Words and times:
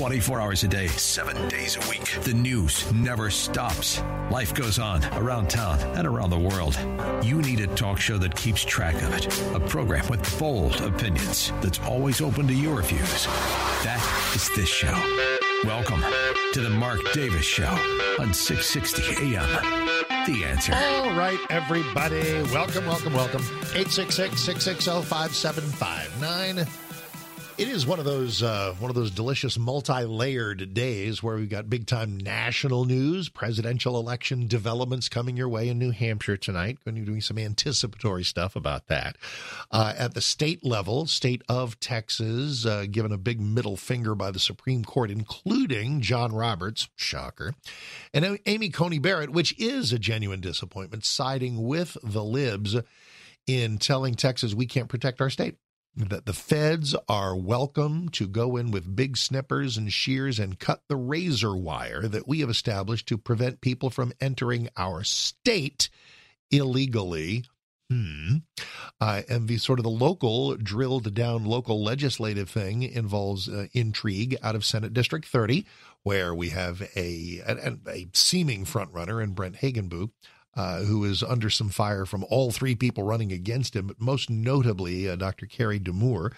24 0.00 0.40
hours 0.40 0.64
a 0.64 0.68
day, 0.68 0.86
seven 0.86 1.46
days 1.48 1.76
a 1.76 1.90
week. 1.90 2.18
The 2.22 2.32
news 2.32 2.90
never 2.90 3.28
stops. 3.28 4.00
Life 4.30 4.54
goes 4.54 4.78
on 4.78 5.04
around 5.12 5.50
town 5.50 5.78
and 5.94 6.06
around 6.06 6.30
the 6.30 6.38
world. 6.38 6.78
You 7.22 7.42
need 7.42 7.60
a 7.60 7.66
talk 7.66 8.00
show 8.00 8.16
that 8.16 8.34
keeps 8.34 8.64
track 8.64 8.94
of 9.02 9.12
it. 9.12 9.26
A 9.54 9.60
program 9.60 10.08
with 10.08 10.38
bold 10.38 10.80
opinions 10.80 11.52
that's 11.60 11.80
always 11.80 12.22
open 12.22 12.48
to 12.48 12.54
your 12.54 12.80
views. 12.80 13.26
That 13.84 14.32
is 14.34 14.48
this 14.56 14.70
show. 14.70 14.94
Welcome 15.64 16.00
to 16.54 16.62
the 16.62 16.70
Mark 16.70 17.00
Davis 17.12 17.44
Show 17.44 17.68
on 18.18 18.32
660 18.32 19.36
AM. 19.36 20.06
The 20.24 20.44
answer. 20.46 20.72
All 20.74 21.14
right, 21.14 21.38
everybody. 21.50 22.42
Welcome, 22.44 22.86
welcome, 22.86 23.12
welcome. 23.12 23.42
866 23.74 24.40
660 24.40 25.02
5759. 25.06 26.89
It 27.60 27.68
is 27.68 27.86
one 27.86 27.98
of 27.98 28.06
those 28.06 28.42
uh, 28.42 28.74
one 28.78 28.90
of 28.90 28.94
those 28.94 29.10
delicious 29.10 29.58
multi-layered 29.58 30.72
days 30.72 31.22
where 31.22 31.36
we've 31.36 31.50
got 31.50 31.68
big 31.68 31.86
time 31.86 32.16
national 32.16 32.86
news, 32.86 33.28
presidential 33.28 34.00
election 34.00 34.46
developments 34.46 35.10
coming 35.10 35.36
your 35.36 35.50
way 35.50 35.68
in 35.68 35.78
New 35.78 35.90
Hampshire 35.90 36.38
tonight. 36.38 36.78
Going 36.86 36.94
to 36.94 37.02
be 37.02 37.06
doing 37.06 37.20
some 37.20 37.36
anticipatory 37.36 38.24
stuff 38.24 38.56
about 38.56 38.86
that. 38.86 39.18
Uh, 39.70 39.92
at 39.94 40.14
the 40.14 40.22
state 40.22 40.64
level, 40.64 41.04
state 41.04 41.42
of 41.50 41.78
Texas 41.80 42.64
uh, 42.64 42.86
given 42.90 43.12
a 43.12 43.18
big 43.18 43.42
middle 43.42 43.76
finger 43.76 44.14
by 44.14 44.30
the 44.30 44.38
Supreme 44.38 44.82
Court, 44.82 45.10
including 45.10 46.00
John 46.00 46.32
Roberts, 46.32 46.88
shocker, 46.96 47.52
and 48.14 48.38
Amy 48.46 48.70
Coney 48.70 48.98
Barrett, 49.00 49.32
which 49.32 49.54
is 49.58 49.92
a 49.92 49.98
genuine 49.98 50.40
disappointment, 50.40 51.04
siding 51.04 51.62
with 51.66 51.98
the 52.02 52.24
libs 52.24 52.74
in 53.46 53.76
telling 53.76 54.14
Texas 54.14 54.54
we 54.54 54.64
can't 54.64 54.88
protect 54.88 55.20
our 55.20 55.28
state 55.28 55.58
that 55.96 56.26
the 56.26 56.32
feds 56.32 56.94
are 57.08 57.36
welcome 57.36 58.08
to 58.10 58.26
go 58.26 58.56
in 58.56 58.70
with 58.70 58.94
big 58.94 59.16
snippers 59.16 59.76
and 59.76 59.92
shears 59.92 60.38
and 60.38 60.58
cut 60.58 60.82
the 60.88 60.96
razor 60.96 61.56
wire 61.56 62.06
that 62.06 62.28
we 62.28 62.40
have 62.40 62.50
established 62.50 63.06
to 63.08 63.18
prevent 63.18 63.60
people 63.60 63.90
from 63.90 64.12
entering 64.20 64.68
our 64.76 65.02
state 65.02 65.88
illegally. 66.50 67.44
Hmm. 67.88 68.36
Uh, 69.00 69.22
and 69.28 69.48
the 69.48 69.58
sort 69.58 69.80
of 69.80 69.82
the 69.82 69.90
local 69.90 70.54
drilled 70.54 71.12
down 71.12 71.44
local 71.44 71.82
legislative 71.82 72.48
thing 72.48 72.84
involves 72.84 73.48
uh, 73.48 73.66
intrigue 73.72 74.36
out 74.44 74.54
of 74.54 74.64
Senate 74.64 74.92
District 74.92 75.26
30, 75.26 75.66
where 76.04 76.32
we 76.32 76.50
have 76.50 76.82
a 76.94 77.42
a, 77.44 77.76
a 77.88 78.08
seeming 78.12 78.64
frontrunner 78.64 79.22
in 79.22 79.32
Brent 79.32 79.56
Hagenbu 79.56 80.10
uh, 80.56 80.80
who 80.80 81.04
is 81.04 81.22
under 81.22 81.48
some 81.48 81.68
fire 81.68 82.04
from 82.04 82.24
all 82.28 82.50
three 82.50 82.74
people 82.74 83.04
running 83.04 83.32
against 83.32 83.76
him, 83.76 83.86
but 83.86 84.00
most 84.00 84.28
notably 84.28 85.08
uh, 85.08 85.16
Dr. 85.16 85.46
Carrie 85.46 85.78
de 85.78 85.92
Moor 85.92 86.32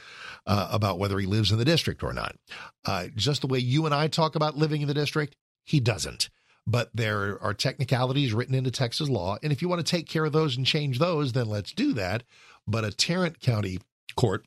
uh, 0.47 0.69
about 0.71 0.99
whether 0.99 1.19
he 1.19 1.27
lives 1.27 1.51
in 1.51 1.59
the 1.59 1.65
district 1.65 2.03
or 2.03 2.13
not. 2.13 2.37
Uh, 2.85 3.07
just 3.17 3.41
the 3.41 3.47
way 3.47 3.59
you 3.59 3.87
and 3.87 3.95
I 3.95 4.09
talk 4.09 4.35
about 4.35 4.57
living 4.57 4.83
in 4.83 4.89
the 4.89 4.95
district, 4.95 5.37
he 5.65 5.81
doesn't. 5.81 6.29
But 6.67 6.91
there 6.95 7.43
are 7.43 7.55
technicalities 7.55 8.33
written 8.33 8.55
into 8.55 8.71
Texas 8.71 9.09
law. 9.09 9.37
And 9.43 9.53
if 9.53 9.63
you 9.63 9.69
want 9.69 9.85
to 9.85 9.91
take 9.91 10.09
care 10.09 10.25
of 10.25 10.33
those 10.33 10.57
and 10.57 10.65
change 10.65 10.99
those, 10.99 11.33
then 11.33 11.47
let's 11.47 11.73
do 11.73 11.93
that. 11.95 12.23
But 12.67 12.85
a 12.85 12.93
Tarrant 12.93 13.41
County 13.41 13.81
court 14.15 14.45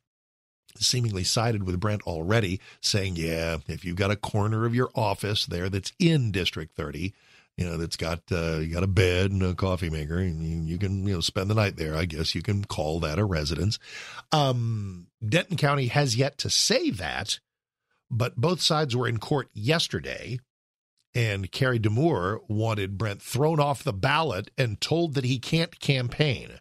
seemingly 0.78 1.24
sided 1.24 1.64
with 1.64 1.80
Brent 1.80 2.04
already, 2.04 2.60
saying, 2.82 3.16
yeah, 3.18 3.58
if 3.68 3.84
you've 3.84 3.96
got 3.96 4.12
a 4.12 4.16
corner 4.16 4.66
of 4.66 4.76
your 4.76 4.90
office 4.96 5.46
there 5.46 5.70
that's 5.70 5.94
in 6.00 6.32
District 6.32 6.74
30, 6.76 7.14
you 7.58 7.66
know, 7.66 7.78
that's 7.78 7.96
got 7.96 8.22
uh, 8.32 8.58
you 8.58 8.74
got 8.74 8.84
a 8.84 8.88
bed 8.88 9.32
and 9.32 9.42
a 9.42 9.56
coffee 9.56 9.90
maker, 9.90 10.18
and 10.18 10.44
you, 10.44 10.74
you, 10.74 10.78
can 10.78 11.08
you 11.08 11.14
know 11.14 11.22
spend 11.22 11.50
the 11.50 11.56
night 11.56 11.78
there. 11.78 11.96
I 11.96 12.06
guess 12.06 12.36
you 12.36 12.42
can 12.42 12.66
call 12.66 13.00
that 13.00 13.20
a 13.20 13.24
residence. 13.24 13.80
Um, 14.32 15.08
Denton 15.26 15.56
County 15.56 15.88
has 15.88 16.18
yet 16.18 16.38
to 16.40 16.50
say 16.50 16.90
that, 16.92 17.40
but 18.12 18.36
both 18.36 18.62
sides 18.62 18.96
were 18.96 19.08
in 19.08 19.20
court 19.20 19.50
yesterday, 19.54 20.40
and 21.14 21.50
Carrie 21.50 21.80
de 21.80 21.90
Moor 21.90 22.42
wanted 22.50 22.98
Brent 22.98 23.22
thrown 23.22 23.60
off 23.60 23.84
the 23.84 23.94
ballot 23.94 24.52
and 24.58 24.82
told 24.82 25.14
that 25.14 25.24
he 25.24 25.40
can't 25.40 25.80
campaign. 25.80 26.60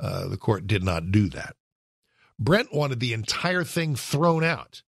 Uh, 0.00 0.26
the 0.26 0.38
court 0.38 0.66
did 0.66 0.82
not 0.82 1.12
do 1.12 1.28
that. 1.28 1.54
Brent 2.38 2.74
wanted 2.74 3.00
the 3.00 3.12
entire 3.12 3.64
thing 3.64 3.94
thrown 3.94 4.42
out. 4.42 4.82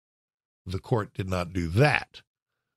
The 0.67 0.79
court 0.79 1.13
did 1.15 1.29
not 1.29 1.53
do 1.53 1.69
that. 1.69 2.23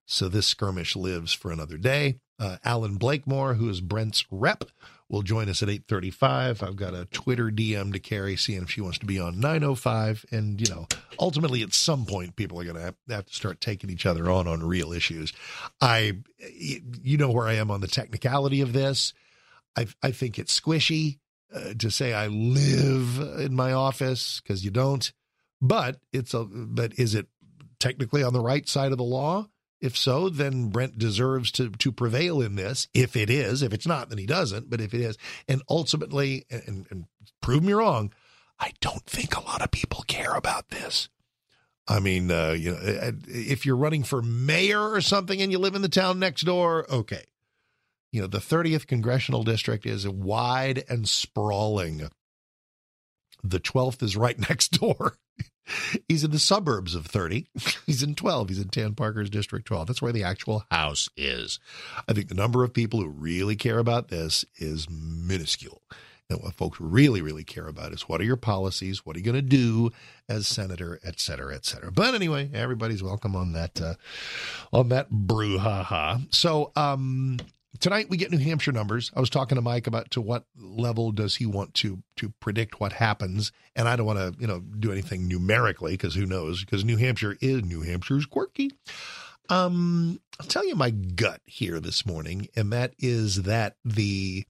So 0.05 0.27
this 0.27 0.45
skirmish 0.45 0.95
lives 0.95 1.33
for 1.33 1.51
another 1.51 1.77
day. 1.77 2.19
Uh, 2.37 2.57
Allen 2.63 2.97
Blakemore, 2.97 3.53
who 3.53 3.69
is 3.69 3.79
Brent's 3.81 4.25
rep, 4.29 4.65
will 5.09 5.21
join 5.21 5.49
us 5.49 5.61
at 5.61 5.69
8.35. 5.69 6.63
I've 6.63 6.75
got 6.75 6.93
a 6.93 7.05
Twitter 7.05 7.49
DM 7.49 7.93
to 7.93 7.99
Carrie, 7.99 8.35
seeing 8.35 8.63
if 8.63 8.71
she 8.71 8.81
wants 8.81 8.97
to 8.99 9.05
be 9.05 9.19
on 9.19 9.35
9.05. 9.35 10.25
And, 10.31 10.59
you 10.59 10.73
know, 10.73 10.87
ultimately 11.19 11.61
at 11.61 11.73
some 11.73 12.05
point, 12.05 12.35
people 12.35 12.59
are 12.59 12.63
going 12.63 12.75
to 12.75 12.81
have, 12.81 12.95
have 13.09 13.25
to 13.27 13.33
start 13.33 13.61
taking 13.61 13.89
each 13.89 14.05
other 14.05 14.29
on 14.29 14.47
on 14.47 14.63
real 14.63 14.91
issues. 14.91 15.31
I, 15.79 16.17
you 16.39 17.17
know 17.17 17.31
where 17.31 17.47
I 17.47 17.53
am 17.53 17.71
on 17.71 17.81
the 17.81 17.87
technicality 17.87 18.61
of 18.61 18.73
this. 18.73 19.13
I, 19.77 19.87
I 20.01 20.11
think 20.11 20.39
it's 20.39 20.59
squishy 20.59 21.19
uh, 21.53 21.73
to 21.77 21.91
say 21.91 22.13
I 22.13 22.27
live 22.27 23.39
in 23.39 23.53
my 23.53 23.73
office 23.73 24.41
because 24.41 24.65
you 24.65 24.71
don't. 24.71 25.11
But 25.61 25.99
it's 26.11 26.33
a, 26.33 26.43
but 26.43 26.97
is 26.99 27.15
it 27.15 27.27
technically 27.79 28.23
on 28.23 28.33
the 28.33 28.41
right 28.41 28.67
side 28.67 28.91
of 28.91 28.97
the 28.97 29.03
law? 29.03 29.47
If 29.81 29.97
so, 29.97 30.29
then 30.29 30.69
Brent 30.69 30.97
deserves 30.97 31.51
to 31.51 31.69
to 31.69 31.91
prevail 31.91 32.41
in 32.41 32.55
this. 32.55 32.87
If 32.93 33.15
it 33.15 33.29
is, 33.29 33.61
if 33.61 33.73
it's 33.73 33.85
not, 33.85 34.09
then 34.09 34.17
he 34.17 34.25
doesn't. 34.25 34.69
But 34.69 34.81
if 34.81 34.93
it 34.93 35.01
is, 35.01 35.17
and 35.47 35.61
ultimately, 35.69 36.45
and, 36.49 36.87
and 36.89 37.05
prove 37.41 37.63
me 37.63 37.73
wrong, 37.73 38.13
I 38.59 38.71
don't 38.79 39.05
think 39.05 39.35
a 39.35 39.43
lot 39.43 39.61
of 39.61 39.71
people 39.71 40.03
care 40.07 40.33
about 40.33 40.69
this. 40.69 41.09
I 41.87 41.99
mean, 41.99 42.31
uh, 42.31 42.51
you 42.51 42.71
know, 42.71 42.79
if 43.27 43.65
you're 43.65 43.75
running 43.75 44.03
for 44.03 44.21
mayor 44.21 44.81
or 44.81 45.01
something 45.01 45.41
and 45.41 45.51
you 45.51 45.59
live 45.59 45.75
in 45.75 45.81
the 45.83 45.89
town 45.89 46.19
next 46.19 46.41
door, 46.43 46.89
okay. 46.91 47.23
You 48.11 48.21
know, 48.21 48.27
the 48.27 48.39
30th 48.39 48.87
congressional 48.87 49.43
district 49.43 49.85
is 49.85 50.07
wide 50.07 50.83
and 50.89 51.07
sprawling. 51.07 52.09
The 53.43 53.59
12th 53.59 54.01
is 54.01 54.17
right 54.17 54.39
next 54.49 54.79
door. 54.79 55.17
He's 56.07 56.23
in 56.23 56.31
the 56.31 56.39
suburbs 56.39 56.95
of 56.95 57.05
30. 57.05 57.47
He's 57.85 58.03
in 58.03 58.15
12. 58.15 58.49
He's 58.49 58.59
in 58.59 58.69
Tan 58.69 58.95
Parker's 58.95 59.29
District 59.29 59.65
12. 59.65 59.87
That's 59.87 60.01
where 60.01 60.11
the 60.11 60.23
actual 60.23 60.65
house 60.71 61.09
is. 61.15 61.59
I 62.07 62.13
think 62.13 62.29
the 62.29 62.35
number 62.35 62.63
of 62.63 62.73
people 62.73 63.01
who 63.01 63.09
really 63.09 63.55
care 63.55 63.79
about 63.79 64.09
this 64.09 64.45
is 64.57 64.87
minuscule. 64.89 65.81
And 66.29 66.41
what 66.41 66.55
folks 66.55 66.81
really, 66.81 67.21
really 67.21 67.43
care 67.43 67.67
about 67.67 67.93
is 67.93 68.09
what 68.09 68.19
are 68.19 68.25
your 68.25 68.35
policies? 68.35 69.05
What 69.05 69.15
are 69.15 69.19
you 69.19 69.25
going 69.25 69.35
to 69.35 69.41
do 69.43 69.91
as 70.27 70.47
senator, 70.47 70.99
et 71.03 71.19
cetera, 71.19 71.53
et 71.55 71.65
cetera. 71.65 71.91
But 71.91 72.15
anyway, 72.15 72.49
everybody's 72.53 73.03
welcome 73.03 73.35
on 73.35 73.53
that, 73.53 73.79
uh, 73.79 73.93
on 74.73 74.89
that 74.89 75.11
brouhaha. 75.11 76.33
So, 76.33 76.71
um, 76.75 77.37
tonight 77.79 78.09
we 78.09 78.17
get 78.17 78.31
New 78.31 78.37
Hampshire 78.37 78.71
numbers. 78.71 79.11
I 79.15 79.19
was 79.19 79.29
talking 79.29 79.55
to 79.55 79.61
Mike 79.61 79.87
about 79.87 80.11
to 80.11 80.21
what 80.21 80.45
level 80.57 81.11
does 81.11 81.35
he 81.35 81.45
want 81.45 81.73
to 81.75 82.01
to 82.17 82.33
predict 82.39 82.79
what 82.79 82.93
happens, 82.93 83.51
and 83.75 83.87
I 83.87 83.95
don't 83.95 84.05
want 84.05 84.19
to 84.19 84.35
you 84.39 84.47
know 84.47 84.59
do 84.59 84.91
anything 84.91 85.27
numerically 85.27 85.93
because 85.93 86.15
who 86.15 86.25
knows? 86.25 86.63
Because 86.63 86.85
New 86.85 86.97
Hampshire 86.97 87.37
is 87.41 87.63
New 87.63 87.81
Hampshire's 87.81 88.25
quirky. 88.25 88.71
Um, 89.49 90.19
I'll 90.39 90.47
tell 90.47 90.65
you 90.65 90.75
my 90.75 90.89
gut 90.89 91.41
here 91.45 91.79
this 91.79 92.05
morning, 92.05 92.47
and 92.55 92.71
that 92.73 92.93
is 92.99 93.43
that 93.43 93.75
the 93.83 94.45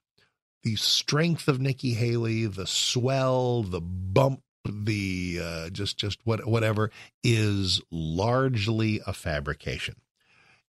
the 0.63 0.75
strength 0.75 1.47
of 1.47 1.59
Nikki 1.59 1.93
Haley, 1.93 2.47
the 2.47 2.67
swell, 2.67 3.63
the 3.63 3.81
bump, 3.81 4.41
the 4.65 5.39
uh, 5.41 5.69
just 5.69 5.97
just 5.97 6.19
what 6.23 6.45
whatever 6.47 6.91
is 7.23 7.81
largely 7.91 9.01
a 9.05 9.13
fabrication. 9.13 9.95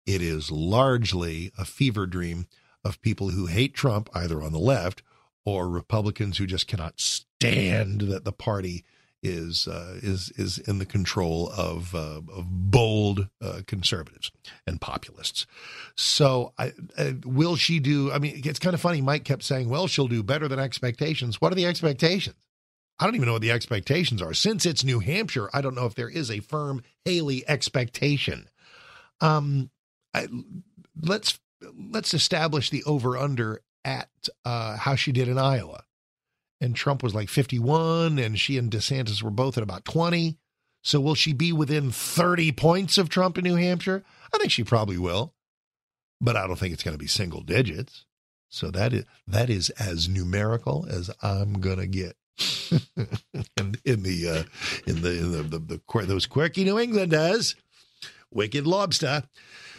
It 0.07 0.21
is 0.21 0.49
largely 0.49 1.51
a 1.57 1.65
fever 1.65 2.07
dream 2.07 2.47
of 2.83 3.01
people 3.01 3.29
who 3.29 3.47
hate 3.47 3.73
Trump, 3.73 4.09
either 4.13 4.41
on 4.41 4.53
the 4.53 4.59
left 4.59 5.03
or 5.45 5.69
Republicans 5.69 6.37
who 6.37 6.47
just 6.47 6.67
cannot 6.67 6.99
stand 6.99 8.01
that 8.01 8.23
the 8.23 8.31
party 8.31 8.85
is 9.21 9.67
uh, 9.67 9.99
is 10.01 10.31
is 10.37 10.59
in 10.59 10.79
the 10.79 10.85
control 10.85 11.51
of 11.55 11.93
uh, 11.93 12.21
of 12.31 12.45
bold 12.47 13.27
uh, 13.41 13.61
conservatives 13.67 14.31
and 14.65 14.79
populists. 14.79 15.45
So, 15.95 16.53
I, 16.57 16.71
uh, 16.97 17.13
will 17.25 17.55
she 17.55 17.79
do? 17.79 18.11
I 18.11 18.19
mean, 18.19 18.41
it's 18.45 18.59
kind 18.59 18.73
of 18.73 18.81
funny. 18.81 19.01
Mike 19.01 19.25
kept 19.25 19.43
saying, 19.43 19.69
"Well, 19.69 19.87
she'll 19.87 20.07
do 20.07 20.23
better 20.23 20.47
than 20.47 20.59
expectations." 20.59 21.41
What 21.41 21.51
are 21.51 21.55
the 21.55 21.65
expectations? 21.65 22.35
I 22.99 23.05
don't 23.05 23.15
even 23.15 23.27
know 23.27 23.33
what 23.33 23.41
the 23.41 23.51
expectations 23.51 24.21
are. 24.21 24.33
Since 24.33 24.65
it's 24.65 24.83
New 24.83 24.99
Hampshire, 24.99 25.49
I 25.53 25.61
don't 25.61 25.75
know 25.75 25.85
if 25.85 25.95
there 25.95 26.09
is 26.09 26.31
a 26.31 26.39
firm 26.39 26.81
Haley 27.05 27.43
expectation. 27.47 28.49
Um, 29.21 29.69
I, 30.13 30.27
let's 31.01 31.39
let's 31.91 32.13
establish 32.13 32.69
the 32.69 32.83
over 32.83 33.17
under 33.17 33.61
at 33.83 34.09
uh, 34.45 34.77
how 34.77 34.95
she 34.95 35.11
did 35.11 35.27
in 35.27 35.37
Iowa. 35.37 35.83
And 36.59 36.75
Trump 36.75 37.03
was 37.03 37.13
like 37.13 37.29
51, 37.29 38.17
and 38.17 38.39
she 38.39 38.57
and 38.57 38.71
DeSantis 38.71 39.21
were 39.21 39.29
both 39.29 39.57
at 39.57 39.63
about 39.63 39.85
20. 39.85 40.37
So 40.81 40.99
will 40.99 41.15
she 41.15 41.33
be 41.33 41.51
within 41.51 41.91
30 41.91 42.51
points 42.53 42.97
of 42.97 43.09
Trump 43.09 43.37
in 43.37 43.43
New 43.43 43.55
Hampshire? 43.55 44.03
I 44.33 44.37
think 44.37 44.51
she 44.51 44.63
probably 44.63 44.97
will, 44.97 45.33
but 46.19 46.35
I 46.35 46.47
don't 46.47 46.57
think 46.57 46.73
it's 46.73 46.83
going 46.83 46.95
to 46.95 46.99
be 46.99 47.07
single 47.07 47.41
digits. 47.41 48.05
So 48.49 48.71
that 48.71 48.93
is 48.93 49.03
that 49.27 49.49
is 49.49 49.69
as 49.71 50.07
numerical 50.07 50.85
as 50.89 51.11
I'm 51.21 51.59
gonna 51.59 51.87
get. 51.87 52.15
and 53.57 53.77
in 53.83 54.03
the 54.03 54.29
uh, 54.29 54.43
in 54.89 55.01
the 55.01 55.11
in 55.11 55.31
the, 55.31 55.43
the, 55.43 55.59
the 55.59 56.05
those 56.05 56.25
quirky 56.25 56.63
New 56.63 56.79
Englanders, 56.79 57.55
wicked 58.31 58.65
lobster. 58.65 59.23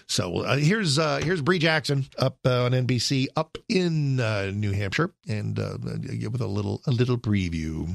So 0.08 0.38
uh, 0.38 0.56
here's 0.56 0.98
uh, 0.98 1.18
here's 1.22 1.42
Bree 1.42 1.58
Jackson 1.58 2.06
up 2.18 2.38
uh, 2.46 2.64
on 2.64 2.72
NBC 2.72 3.26
up 3.36 3.58
in 3.68 4.18
uh, 4.18 4.50
New 4.54 4.72
Hampshire, 4.72 5.12
and 5.28 5.58
uh, 5.58 5.76
with 5.82 6.40
a 6.40 6.46
little 6.46 6.80
a 6.86 6.90
little 6.90 7.18
preview. 7.18 7.94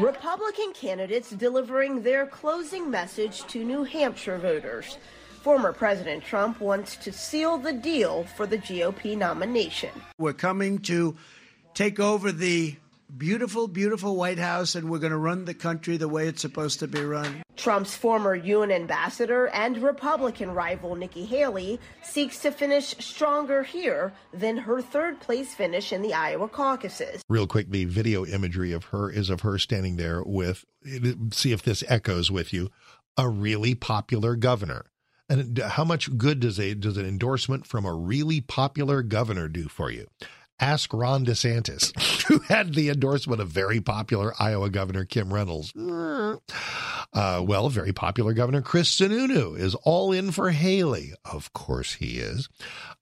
Republican 0.00 0.72
candidates 0.74 1.30
delivering 1.30 2.02
their 2.02 2.26
closing 2.26 2.90
message 2.90 3.44
to 3.44 3.64
New 3.64 3.84
Hampshire 3.84 4.38
voters. 4.38 4.98
Former 5.42 5.72
President 5.72 6.24
Trump 6.24 6.60
wants 6.60 6.96
to 6.96 7.12
seal 7.12 7.56
the 7.56 7.72
deal 7.72 8.24
for 8.36 8.46
the 8.46 8.58
GOP 8.58 9.16
nomination. 9.16 9.90
We're 10.18 10.32
coming 10.32 10.80
to 10.80 11.16
take 11.74 12.00
over 12.00 12.32
the 12.32 12.76
beautiful, 13.16 13.68
beautiful 13.68 14.16
White 14.16 14.38
House, 14.38 14.74
and 14.74 14.90
we're 14.90 14.98
going 14.98 15.12
to 15.12 15.18
run 15.18 15.44
the 15.44 15.54
country 15.54 15.96
the 15.96 16.08
way 16.08 16.28
it's 16.28 16.42
supposed 16.42 16.80
to 16.80 16.88
be 16.88 17.00
run. 17.00 17.42
Trump's 17.56 17.96
former 17.96 18.34
UN 18.34 18.70
ambassador 18.70 19.48
and 19.48 19.78
Republican 19.78 20.52
rival 20.52 20.94
Nikki 20.94 21.24
Haley 21.24 21.80
seeks 22.02 22.38
to 22.40 22.50
finish 22.50 22.94
stronger 22.98 23.62
here 23.62 24.12
than 24.32 24.56
her 24.58 24.82
third 24.82 25.20
place 25.20 25.54
finish 25.54 25.92
in 25.92 26.02
the 26.02 26.14
Iowa 26.14 26.48
caucuses. 26.48 27.22
Real 27.28 27.46
quick, 27.46 27.70
the 27.70 27.84
video 27.86 28.26
imagery 28.26 28.72
of 28.72 28.84
her 28.84 29.10
is 29.10 29.30
of 29.30 29.40
her 29.40 29.58
standing 29.58 29.96
there 29.96 30.22
with, 30.22 30.64
see 31.32 31.52
if 31.52 31.62
this 31.62 31.82
echoes 31.88 32.30
with 32.30 32.52
you, 32.52 32.70
a 33.16 33.28
really 33.28 33.74
popular 33.74 34.36
governor. 34.36 34.86
And 35.28 35.58
how 35.58 35.84
much 35.84 36.16
good 36.16 36.38
does 36.40 36.60
a 36.60 36.74
does 36.74 36.96
an 36.96 37.06
endorsement 37.06 37.66
from 37.66 37.84
a 37.84 37.92
really 37.92 38.40
popular 38.40 39.02
governor 39.02 39.48
do 39.48 39.66
for 39.66 39.90
you? 39.90 40.06
Ask 40.58 40.92
Ron 40.94 41.26
DeSantis, 41.26 42.22
who 42.28 42.38
had 42.40 42.74
the 42.74 42.88
endorsement 42.88 43.40
of 43.40 43.48
very 43.48 43.80
popular 43.80 44.32
Iowa 44.38 44.70
Governor 44.70 45.04
Kim 45.04 45.32
Reynolds. 45.32 45.72
Uh, 45.76 47.42
well, 47.44 47.68
very 47.68 47.92
popular 47.92 48.32
Governor 48.32 48.62
Chris 48.62 48.94
Sununu 48.94 49.58
is 49.58 49.74
all 49.84 50.12
in 50.12 50.32
for 50.32 50.50
Haley. 50.50 51.12
Of 51.24 51.52
course 51.52 51.94
he 51.94 52.18
is. 52.18 52.48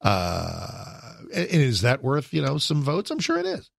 Uh, 0.01 1.15
and 1.33 1.49
is 1.51 1.81
that 1.83 2.03
worth, 2.03 2.33
you 2.33 2.43
know, 2.43 2.59
some 2.59 2.83
votes? 2.83 3.11
I'm 3.11 3.21
sure 3.21 3.39
it 3.39 3.47
is. 3.47 3.71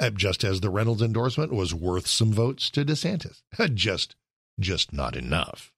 Uh, 0.00 0.10
just 0.10 0.44
as 0.44 0.60
the 0.60 0.70
Reynolds 0.70 1.02
endorsement 1.02 1.52
was 1.52 1.74
worth 1.74 2.06
some 2.06 2.32
votes 2.32 2.70
to 2.70 2.84
DeSantis. 2.84 3.42
just, 3.74 4.16
just 4.58 4.92
not 4.92 5.14
enough. 5.14 5.72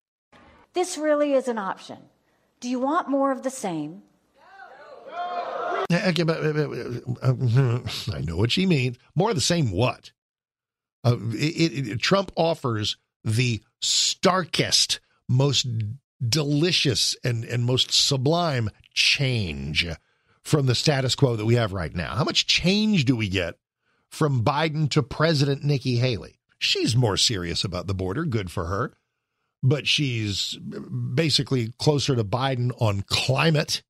This 0.74 0.96
really 0.96 1.34
is 1.34 1.48
an 1.48 1.58
option. 1.58 1.98
Do 2.60 2.68
you 2.68 2.78
want 2.78 3.08
more 3.08 3.32
of 3.32 3.42
the 3.42 3.50
same? 3.50 4.02
Eh, 5.92 6.12
uh, 7.22 7.80
I 8.12 8.20
know 8.20 8.36
what 8.36 8.50
she 8.50 8.66
means. 8.66 8.96
More 9.14 9.30
of 9.30 9.36
the 9.36 9.42
same 9.42 9.70
what? 9.70 10.12
Uh, 11.04 11.16
it, 11.32 11.88
it, 11.88 12.00
Trump 12.00 12.32
offers 12.36 12.96
the 13.24 13.60
starkest, 13.80 15.00
most 15.28 15.66
delicious, 16.26 17.16
and, 17.24 17.44
and 17.44 17.64
most 17.64 17.92
sublime 17.92 18.70
change 18.94 19.86
from 20.42 20.66
the 20.66 20.74
status 20.74 21.14
quo 21.14 21.36
that 21.36 21.44
we 21.44 21.54
have 21.56 21.72
right 21.72 21.94
now. 21.94 22.14
How 22.14 22.24
much 22.24 22.46
change 22.46 23.04
do 23.04 23.16
we 23.16 23.28
get 23.28 23.56
from 24.08 24.44
Biden 24.44 24.88
to 24.90 25.02
President 25.02 25.64
Nikki 25.64 25.96
Haley? 25.96 26.38
She's 26.58 26.96
more 26.96 27.16
serious 27.16 27.64
about 27.64 27.86
the 27.86 27.94
border. 27.94 28.24
Good 28.24 28.50
for 28.50 28.66
her. 28.66 28.92
But 29.64 29.86
she's 29.86 30.58
uh, 30.74 30.80
basically 30.80 31.72
closer 31.78 32.16
to 32.16 32.24
Biden 32.24 32.72
on 32.80 33.02
climate 33.02 33.82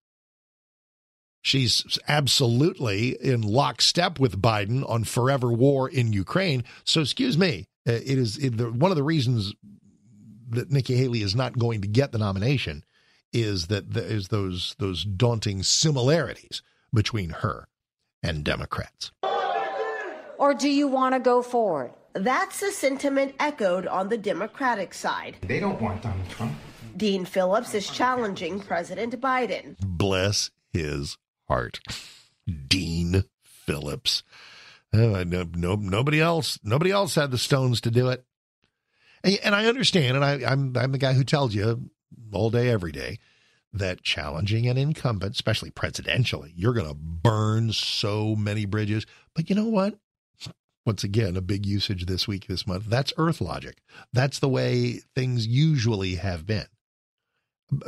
She's 1.43 1.99
absolutely 2.06 3.17
in 3.21 3.43
lockstep 3.43 4.21
with 4.21 4.41
Biden 4.41 4.89
on 4.89 5.05
forever 5.05 5.53
war 5.53 5.89
in 5.89 6.12
Ukraine. 6.12 6.65
So, 6.85 7.00
excuse 7.00 7.37
me, 7.37 7.67
uh, 7.87 7.93
it 7.93 8.17
is 8.19 8.39
it, 8.39 8.56
the, 8.56 8.71
one 8.71 8.93
of 8.93 8.97
the 8.97 9.03
reasons 9.03 9.53
that 10.50 10.71
Nikki 10.71 10.97
Haley 10.97 11.23
is 11.23 11.35
not 11.35 11.59
going 11.59 11.81
to 11.83 11.89
get 11.89 12.12
the 12.12 12.19
nomination 12.19 12.85
is 13.33 13.67
that 13.67 13.93
there 13.93 14.05
is 14.05 14.29
those 14.29 14.77
those 14.79 15.05
daunting 15.05 15.65
similarities 15.65 16.62
between 16.94 17.31
her 17.31 17.67
and 18.23 18.44
Democrats. 18.44 19.11
Or 20.39 20.55
do 20.55 20.69
you 20.69 20.87
want 20.87 21.15
to 21.15 21.21
go 21.21 21.43
forward? 21.43 21.93
That's 22.15 22.61
the 22.61 22.71
sentiment 22.71 23.35
echoed 23.41 23.87
on 23.87 24.09
the 24.09 24.19
Democratic 24.19 24.93
side. 24.93 25.37
They 25.43 25.61
don't 25.61 25.81
want 25.81 26.03
Donald 26.03 26.29
Trump. 26.29 26.53
Dean 26.97 27.25
Phillips 27.25 27.75
is 27.75 27.89
challenging 27.89 28.61
President 28.61 29.19
Biden. 29.21 29.77
Bless 29.81 30.50
his 30.73 31.17
heart. 31.53 31.81
Dean 32.67 33.25
Phillips. 33.43 34.23
Uh, 34.91 35.23
no, 35.25 35.47
no, 35.55 35.75
nobody 35.75 36.19
else. 36.19 36.59
Nobody 36.65 36.91
else 36.91 37.15
had 37.15 37.31
the 37.31 37.37
stones 37.37 37.83
to 37.83 37.91
do 37.91 38.09
it. 38.09 38.25
And, 39.23 39.39
and 39.45 39.55
I 39.55 39.67
understand, 39.67 40.17
and 40.17 40.25
I, 40.25 40.51
I'm 40.51 40.75
I'm 40.77 40.93
the 40.93 40.99
guy 40.99 41.13
who 41.13 41.25
tells 41.25 41.55
you 41.55 41.91
all 42.33 42.49
day, 42.49 42.71
every 42.71 42.91
day, 42.91 43.19
that 43.71 44.03
challenging 44.03 44.67
an 44.67 44.79
incumbent, 44.79 45.35
especially 45.35 45.71
presidentially, 45.71 46.53
you're 46.57 46.73
going 46.73 46.89
to 46.89 46.95
burn 46.95 47.73
so 47.73 48.35
many 48.35 48.65
bridges. 48.65 49.05
But 49.35 49.51
you 49.51 49.57
know 49.57 49.69
what? 49.69 49.99
Once 50.87 51.05
again, 51.05 51.37
a 51.37 51.43
big 51.43 51.67
usage 51.67 52.07
this 52.07 52.27
week, 52.27 52.47
this 52.47 52.67
month. 52.67 52.87
That's 52.87 53.13
Earth 53.19 53.43
logic. 53.43 53.83
That's 54.13 54.39
the 54.39 54.49
way 54.49 55.01
things 55.15 55.47
usually 55.47 56.15
have 56.15 56.47
been 56.47 56.67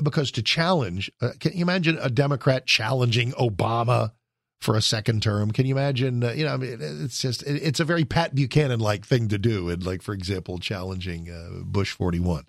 because 0.03 0.31
to 0.33 0.43
challenge, 0.43 1.11
uh, 1.21 1.31
can 1.41 1.53
you 1.53 1.63
imagine 1.63 1.99
a 2.01 2.11
Democrat 2.11 2.67
challenging 2.67 3.33
Obama 3.33 4.13
for 4.61 4.77
a 4.77 4.83
second 4.83 5.23
term? 5.23 5.51
Can 5.51 5.67
you 5.67 5.75
imagine? 5.75 6.25
Uh, 6.25 6.33
you 6.33 6.45
know, 6.45 6.55
I 6.55 6.57
mean, 6.57 6.79
it's 6.81 7.21
just 7.21 7.43
it, 7.43 7.63
it's 7.63 7.81
a 7.81 7.85
very 7.85 8.05
Pat 8.05 8.35
Buchanan 8.35 8.81
like 8.81 9.07
thing 9.07 9.29
to 9.29 9.39
do, 9.39 9.69
and 9.69 9.85
like 9.85 10.03
for 10.03 10.15
example, 10.15 10.59
challenging 10.59 11.31
uh, 11.31 11.63
Bush 11.65 11.93
forty 11.93 12.21
one, 12.21 12.47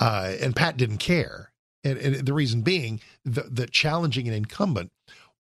uh, 0.00 0.34
and 0.40 0.56
Pat 0.56 0.76
didn't 0.76 0.98
care, 0.98 1.52
and, 1.84 1.98
and 1.98 2.26
the 2.26 2.34
reason 2.34 2.62
being 2.62 3.00
that 3.24 3.70
challenging 3.70 4.26
an 4.28 4.34
incumbent 4.34 4.90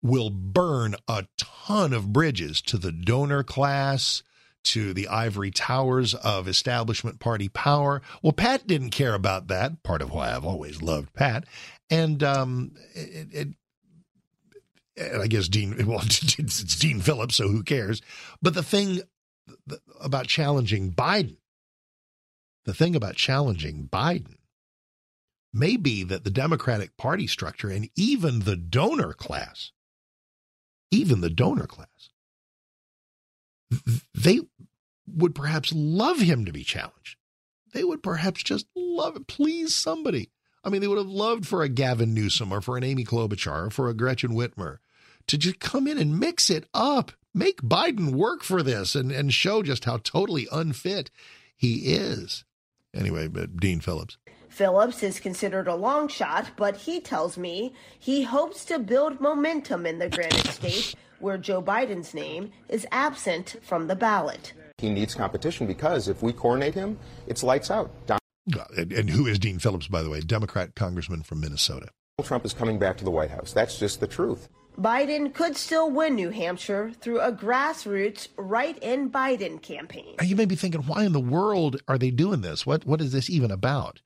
will 0.02 0.30
burn 0.30 0.96
a 1.08 1.26
ton 1.38 1.94
of 1.94 2.12
bridges 2.12 2.62
to 2.62 2.78
the 2.78 2.92
donor 2.92 3.42
class 3.42 4.22
to 4.64 4.94
the 4.94 5.08
ivory 5.08 5.52
towers 5.52 6.14
of 6.14 6.48
establishment 6.48 7.20
party 7.20 7.50
power. 7.50 8.02
Well, 8.22 8.34
Pat 8.34 8.66
didn't 8.66 8.92
care 8.92 9.14
about 9.14 9.48
that, 9.48 9.84
part 9.84 10.02
of 10.02 10.12
why 10.12 10.34
I've 10.34 10.46
always 10.46 10.82
loved 10.82 11.14
Pat. 11.14 11.46
And, 11.90 12.24
um, 12.24 12.74
it, 12.96 13.28
it, 13.32 13.48
and 14.96 15.22
I 15.22 15.28
guess 15.28 15.48
Dean, 15.48 15.76
well, 15.88 16.02
it's 16.04 16.76
Dean 16.76 17.02
Phillips, 17.02 17.36
so 17.36 17.48
who 17.48 17.64
cares? 17.64 18.02
But 18.42 18.54
the 18.54 18.64
thing 18.64 19.02
about 20.02 20.28
challenging 20.28 20.92
Biden, 20.92 21.38
the 22.66 22.74
thing 22.74 22.96
about 22.96 23.16
challenging 23.16 23.90
Biden 23.92 24.36
may 25.54 25.78
be 25.78 26.04
that 26.04 26.24
the 26.24 26.32
Democratic 26.32 26.98
Party 26.98 27.28
structure 27.28 27.70
and 27.70 27.90
even 27.96 28.40
the 28.40 28.56
donor 28.56 29.14
class, 29.14 29.72
even 30.90 31.22
the 31.22 31.30
donor 31.30 31.68
class, 31.68 32.10
they 34.14 34.40
would 35.08 35.36
perhaps 35.36 35.72
love 35.74 36.20
him 36.20 36.46
to 36.46 36.52
be 36.52 36.64
challenged. 36.64 37.18
They 37.74 37.84
would 37.84 38.04
perhaps 38.04 38.44
just 38.44 38.68
love 38.76 39.16
it. 39.16 39.28
Please, 39.28 39.76
somebody. 39.76 40.30
I 40.64 40.70
mean, 40.70 40.82
they 40.82 40.88
would 40.88 40.98
have 40.98 41.08
loved 41.08 41.46
for 41.46 41.62
a 41.62 41.70
Gavin 41.70 42.14
Newsom 42.14 42.52
or 42.52 42.62
for 42.62 42.78
an 42.78 42.84
Amy 42.84 43.04
Klobuchar 43.04 43.68
or 43.68 43.70
for 43.70 43.90
a 43.90 43.94
Gretchen 43.94 44.32
Whitmer 44.32 44.78
to 45.28 45.38
just 45.38 45.60
come 45.60 45.88
in 45.88 45.98
and 45.98 46.20
mix 46.20 46.50
it 46.50 46.68
up, 46.74 47.12
make 47.34 47.62
Biden 47.62 48.12
work 48.12 48.44
for 48.44 48.64
this 48.64 48.96
and, 48.96 49.12
and 49.12 49.34
show 49.34 49.64
just 49.64 49.86
how 49.86 49.98
totally 49.98 50.48
unfit 50.52 51.10
he 51.56 51.94
is. 51.94 52.46
Anyway, 52.94 53.28
but 53.28 53.58
Dean 53.58 53.80
Phillips. 53.80 54.18
Phillips 54.54 55.02
is 55.02 55.20
considered 55.20 55.68
a 55.68 55.74
long 55.74 56.08
shot, 56.08 56.52
but 56.58 56.78
he 56.78 57.00
tells 57.00 57.40
me 57.40 57.74
he 57.98 58.22
hopes 58.22 58.64
to 58.66 58.78
build 58.78 59.20
momentum 59.20 59.88
in 59.88 59.98
the 59.98 60.10
Granite 60.10 60.46
State 60.46 60.94
where 61.20 61.40
Joe 61.40 61.60
Biden's 61.60 62.14
name 62.14 62.52
is 62.70 62.86
absent 62.92 63.56
from 63.64 63.88
the 63.88 63.96
ballot. 63.96 64.54
He 64.78 64.92
needs 64.92 65.16
competition 65.16 65.66
because 65.66 66.08
if 66.08 66.22
we 66.22 66.34
coordinate 66.34 66.76
him, 66.76 67.00
it's 67.26 67.42
lights 67.42 67.72
out. 67.72 67.90
Don- 68.06 68.20
uh, 68.56 68.66
and, 68.78 68.94
and 68.94 69.10
who 69.10 69.26
is 69.26 69.40
Dean 69.40 69.58
Phillips, 69.58 69.88
by 69.88 70.04
the 70.04 70.10
way? 70.12 70.20
Democrat 70.20 70.76
congressman 70.76 71.24
from 71.24 71.40
Minnesota. 71.40 71.88
Trump 72.22 72.46
is 72.46 72.54
coming 72.54 72.78
back 72.78 72.98
to 72.98 73.04
the 73.04 73.12
White 73.12 73.32
House. 73.32 73.54
That's 73.54 73.80
just 73.80 74.02
the 74.02 74.08
truth. 74.08 74.50
Biden 74.78 75.34
could 75.34 75.58
still 75.58 75.90
win 75.90 76.14
New 76.14 76.30
Hampshire 76.30 76.92
through 77.02 77.22
a 77.22 77.32
grassroots 77.32 78.28
right 78.38 78.78
in 78.84 79.10
Biden 79.10 79.60
campaign. 79.60 80.16
You 80.22 80.36
may 80.36 80.46
be 80.46 80.56
thinking, 80.56 80.82
why 80.82 81.06
in 81.06 81.14
the 81.14 81.20
world 81.20 81.82
are 81.88 81.98
they 81.98 82.12
doing 82.12 82.42
this? 82.42 82.68
What 82.68 82.86
what 82.86 83.02
is 83.02 83.12
this 83.12 83.32
even 83.32 83.50
about? 83.50 84.02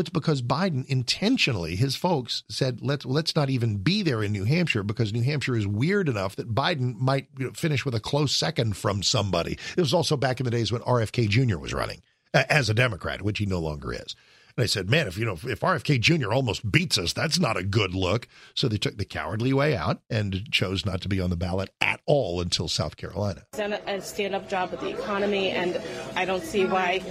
It's 0.00 0.10
because 0.10 0.40
Biden 0.40 0.86
intentionally, 0.86 1.76
his 1.76 1.96
folks 1.96 2.44
said, 2.48 2.80
let's 2.80 3.04
let's 3.04 3.36
not 3.36 3.50
even 3.50 3.78
be 3.78 4.02
there 4.02 4.22
in 4.22 4.32
New 4.32 4.44
Hampshire 4.44 4.82
because 4.82 5.12
New 5.12 5.22
Hampshire 5.22 5.56
is 5.56 5.66
weird 5.66 6.08
enough 6.08 6.36
that 6.36 6.54
Biden 6.54 6.98
might 6.98 7.28
you 7.38 7.46
know, 7.46 7.52
finish 7.52 7.84
with 7.84 7.94
a 7.94 8.00
close 8.00 8.34
second 8.34 8.76
from 8.76 9.02
somebody. 9.02 9.58
It 9.76 9.80
was 9.80 9.94
also 9.94 10.16
back 10.16 10.40
in 10.40 10.44
the 10.44 10.50
days 10.50 10.72
when 10.72 10.82
RFK 10.82 11.28
Jr. 11.28 11.58
was 11.58 11.74
running 11.74 12.02
uh, 12.32 12.44
as 12.48 12.70
a 12.70 12.74
Democrat, 12.74 13.22
which 13.22 13.38
he 13.38 13.46
no 13.46 13.60
longer 13.60 13.92
is. 13.92 14.16
And 14.56 14.64
I 14.64 14.66
said, 14.66 14.90
man, 14.90 15.06
if 15.06 15.16
you 15.16 15.24
know 15.24 15.32
if 15.44 15.60
RFK 15.60 16.00
Jr. 16.00 16.32
almost 16.32 16.70
beats 16.70 16.98
us, 16.98 17.12
that's 17.12 17.38
not 17.38 17.56
a 17.56 17.62
good 17.62 17.94
look. 17.94 18.28
So 18.54 18.68
they 18.68 18.76
took 18.76 18.98
the 18.98 19.04
cowardly 19.04 19.52
way 19.52 19.76
out 19.76 20.00
and 20.10 20.50
chose 20.50 20.84
not 20.84 21.00
to 21.02 21.08
be 21.08 21.20
on 21.20 21.30
the 21.30 21.36
ballot 21.36 21.70
at 21.80 22.00
all 22.06 22.40
until 22.40 22.68
South 22.68 22.96
Carolina. 22.96 23.44
Done 23.52 23.72
a 23.72 24.00
stand-up 24.00 24.48
job 24.48 24.70
with 24.70 24.80
the 24.80 24.90
economy, 24.90 25.50
and 25.50 25.80
I 26.16 26.24
don't 26.24 26.42
see 26.42 26.66
why 26.66 27.02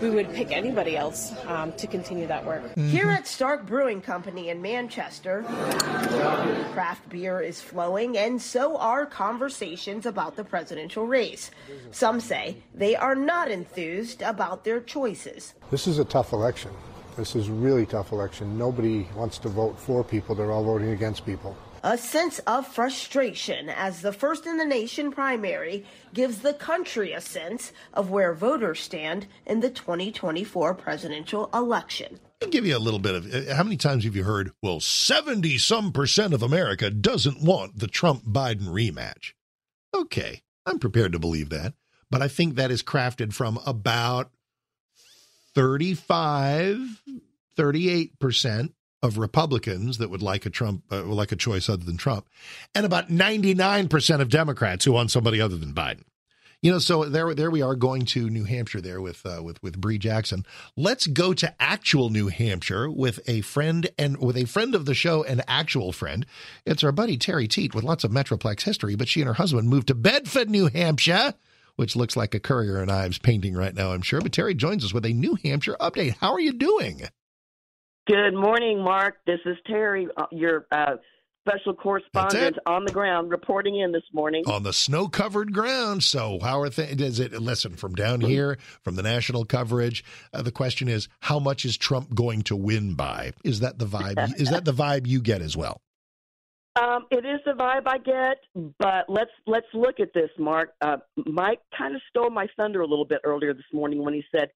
we 0.00 0.10
would 0.10 0.32
pick 0.32 0.50
anybody 0.52 0.96
else 0.96 1.32
um, 1.46 1.72
to 1.74 1.86
continue 1.86 2.26
that 2.26 2.44
work. 2.44 2.62
Mm-hmm. 2.62 2.88
Here 2.88 3.10
at 3.10 3.26
Stark 3.26 3.66
Brewing 3.66 4.00
Company 4.00 4.50
in 4.50 4.60
Manchester, 4.60 5.44
craft 6.72 7.08
beer 7.08 7.40
is 7.40 7.60
flowing, 7.60 8.18
and 8.18 8.40
so 8.40 8.76
are 8.76 9.06
conversations 9.06 10.06
about 10.06 10.36
the 10.36 10.44
presidential 10.44 11.06
race. 11.06 11.50
Some 11.90 12.20
say 12.20 12.58
they 12.74 12.96
are 12.96 13.14
not 13.14 13.50
enthused 13.50 14.22
about 14.22 14.64
their 14.64 14.80
choices. 14.80 15.54
This 15.70 15.86
is 15.86 15.98
a 15.98 16.04
tough 16.04 16.32
election. 16.32 16.70
This 17.16 17.34
is 17.34 17.48
a 17.48 17.52
really 17.52 17.86
tough 17.86 18.12
election. 18.12 18.58
Nobody 18.58 19.08
wants 19.16 19.38
to 19.38 19.48
vote 19.48 19.78
for 19.78 20.04
people, 20.04 20.34
they're 20.34 20.52
all 20.52 20.64
voting 20.64 20.90
against 20.90 21.24
people. 21.24 21.56
A 21.86 21.96
sense 21.96 22.40
of 22.48 22.66
frustration 22.66 23.68
as 23.68 24.02
the 24.02 24.12
first 24.12 24.44
in 24.44 24.56
the 24.56 24.64
nation 24.64 25.12
primary 25.12 25.84
gives 26.12 26.38
the 26.38 26.52
country 26.52 27.12
a 27.12 27.20
sense 27.20 27.72
of 27.94 28.10
where 28.10 28.34
voters 28.34 28.80
stand 28.80 29.28
in 29.46 29.60
the 29.60 29.70
2024 29.70 30.74
presidential 30.74 31.48
election. 31.54 32.18
I'll 32.42 32.48
give 32.48 32.66
you 32.66 32.76
a 32.76 32.80
little 32.80 32.98
bit 32.98 33.14
of 33.14 33.32
uh, 33.32 33.54
how 33.54 33.62
many 33.62 33.76
times 33.76 34.02
have 34.02 34.16
you 34.16 34.24
heard, 34.24 34.50
well, 34.60 34.80
70 34.80 35.58
some 35.58 35.92
percent 35.92 36.34
of 36.34 36.42
America 36.42 36.90
doesn't 36.90 37.40
want 37.40 37.78
the 37.78 37.86
Trump 37.86 38.24
Biden 38.24 38.66
rematch? 38.66 39.34
Okay, 39.94 40.42
I'm 40.66 40.80
prepared 40.80 41.12
to 41.12 41.20
believe 41.20 41.50
that. 41.50 41.74
But 42.10 42.20
I 42.20 42.26
think 42.26 42.56
that 42.56 42.72
is 42.72 42.82
crafted 42.82 43.32
from 43.32 43.60
about 43.64 44.32
35, 45.54 47.00
38% 47.56 48.72
of 49.02 49.18
Republicans 49.18 49.98
that 49.98 50.10
would 50.10 50.22
like 50.22 50.46
a 50.46 50.50
Trump, 50.50 50.84
uh, 50.90 51.02
like 51.04 51.32
a 51.32 51.36
choice 51.36 51.68
other 51.68 51.84
than 51.84 51.96
Trump, 51.96 52.26
and 52.74 52.86
about 52.86 53.08
99% 53.08 54.20
of 54.20 54.28
Democrats 54.28 54.84
who 54.84 54.92
want 54.92 55.10
somebody 55.10 55.40
other 55.40 55.56
than 55.56 55.74
Biden. 55.74 56.04
You 56.62 56.72
know, 56.72 56.78
so 56.78 57.04
there, 57.04 57.34
there 57.34 57.50
we 57.50 57.60
are 57.60 57.76
going 57.76 58.06
to 58.06 58.30
New 58.30 58.44
Hampshire 58.44 58.80
there 58.80 59.00
with 59.00 59.24
uh, 59.26 59.42
with 59.42 59.62
with 59.62 59.78
Bree 59.78 59.98
Jackson. 59.98 60.44
Let's 60.74 61.06
go 61.06 61.34
to 61.34 61.54
actual 61.60 62.08
New 62.08 62.28
Hampshire 62.28 62.90
with 62.90 63.20
a 63.28 63.42
friend 63.42 63.88
and 63.98 64.16
with 64.18 64.36
a 64.36 64.46
friend 64.46 64.74
of 64.74 64.86
the 64.86 64.94
show, 64.94 65.22
an 65.22 65.42
actual 65.46 65.92
friend. 65.92 66.24
It's 66.64 66.82
our 66.82 66.92
buddy 66.92 67.18
Terry 67.18 67.46
Teet 67.46 67.74
with 67.74 67.84
lots 67.84 68.04
of 68.04 68.10
Metroplex 68.10 68.62
history, 68.62 68.96
but 68.96 69.06
she 69.06 69.20
and 69.20 69.28
her 69.28 69.34
husband 69.34 69.68
moved 69.68 69.88
to 69.88 69.94
Bedford, 69.94 70.48
New 70.48 70.68
Hampshire, 70.68 71.34
which 71.76 71.94
looks 71.94 72.16
like 72.16 72.34
a 72.34 72.40
Currier 72.40 72.80
and 72.80 72.90
Ives 72.90 73.18
painting 73.18 73.54
right 73.54 73.74
now, 73.74 73.92
I'm 73.92 74.02
sure. 74.02 74.22
But 74.22 74.32
Terry 74.32 74.54
joins 74.54 74.84
us 74.84 74.94
with 74.94 75.04
a 75.04 75.12
New 75.12 75.36
Hampshire 75.44 75.76
update. 75.78 76.16
How 76.20 76.32
are 76.32 76.40
you 76.40 76.54
doing? 76.54 77.02
Good 78.06 78.34
morning, 78.34 78.84
Mark. 78.84 79.16
This 79.26 79.40
is 79.46 79.56
Terry, 79.66 80.06
uh, 80.16 80.26
your 80.30 80.66
uh, 80.70 80.94
special 81.44 81.74
correspondent 81.74 82.56
on 82.64 82.84
the 82.84 82.92
ground, 82.92 83.32
reporting 83.32 83.80
in 83.80 83.90
this 83.90 84.04
morning 84.12 84.44
on 84.46 84.62
the 84.62 84.72
snow-covered 84.72 85.52
ground. 85.52 86.04
So, 86.04 86.38
how 86.40 86.60
are 86.60 86.70
things? 86.70 87.02
Is 87.02 87.18
it 87.18 87.32
listen 87.32 87.74
from 87.74 87.96
down 87.96 88.20
here, 88.20 88.58
from 88.84 88.94
the 88.94 89.02
national 89.02 89.44
coverage? 89.44 90.04
Uh, 90.32 90.42
the 90.42 90.52
question 90.52 90.86
is, 90.86 91.08
how 91.18 91.40
much 91.40 91.64
is 91.64 91.76
Trump 91.76 92.14
going 92.14 92.42
to 92.42 92.54
win 92.54 92.94
by? 92.94 93.32
Is 93.42 93.58
that 93.58 93.80
the 93.80 93.86
vibe? 93.86 94.40
is 94.40 94.50
that 94.50 94.64
the 94.64 94.72
vibe 94.72 95.08
you 95.08 95.20
get 95.20 95.42
as 95.42 95.56
well? 95.56 95.80
Um, 96.78 97.06
it 97.10 97.24
is 97.24 97.40
the 97.46 97.52
vibe 97.52 97.84
I 97.86 97.96
get, 97.96 98.36
but 98.78 99.06
let's 99.08 99.30
let's 99.46 99.66
look 99.72 99.98
at 99.98 100.12
this, 100.12 100.28
Mark. 100.38 100.74
Uh, 100.82 100.98
Mike 101.24 101.60
kind 101.74 101.96
of 101.96 102.02
stole 102.10 102.28
my 102.28 102.48
thunder 102.54 102.82
a 102.82 102.86
little 102.86 103.06
bit 103.06 103.22
earlier 103.24 103.54
this 103.54 103.64
morning 103.72 104.04
when 104.04 104.12
he 104.12 104.22
said 104.30 104.50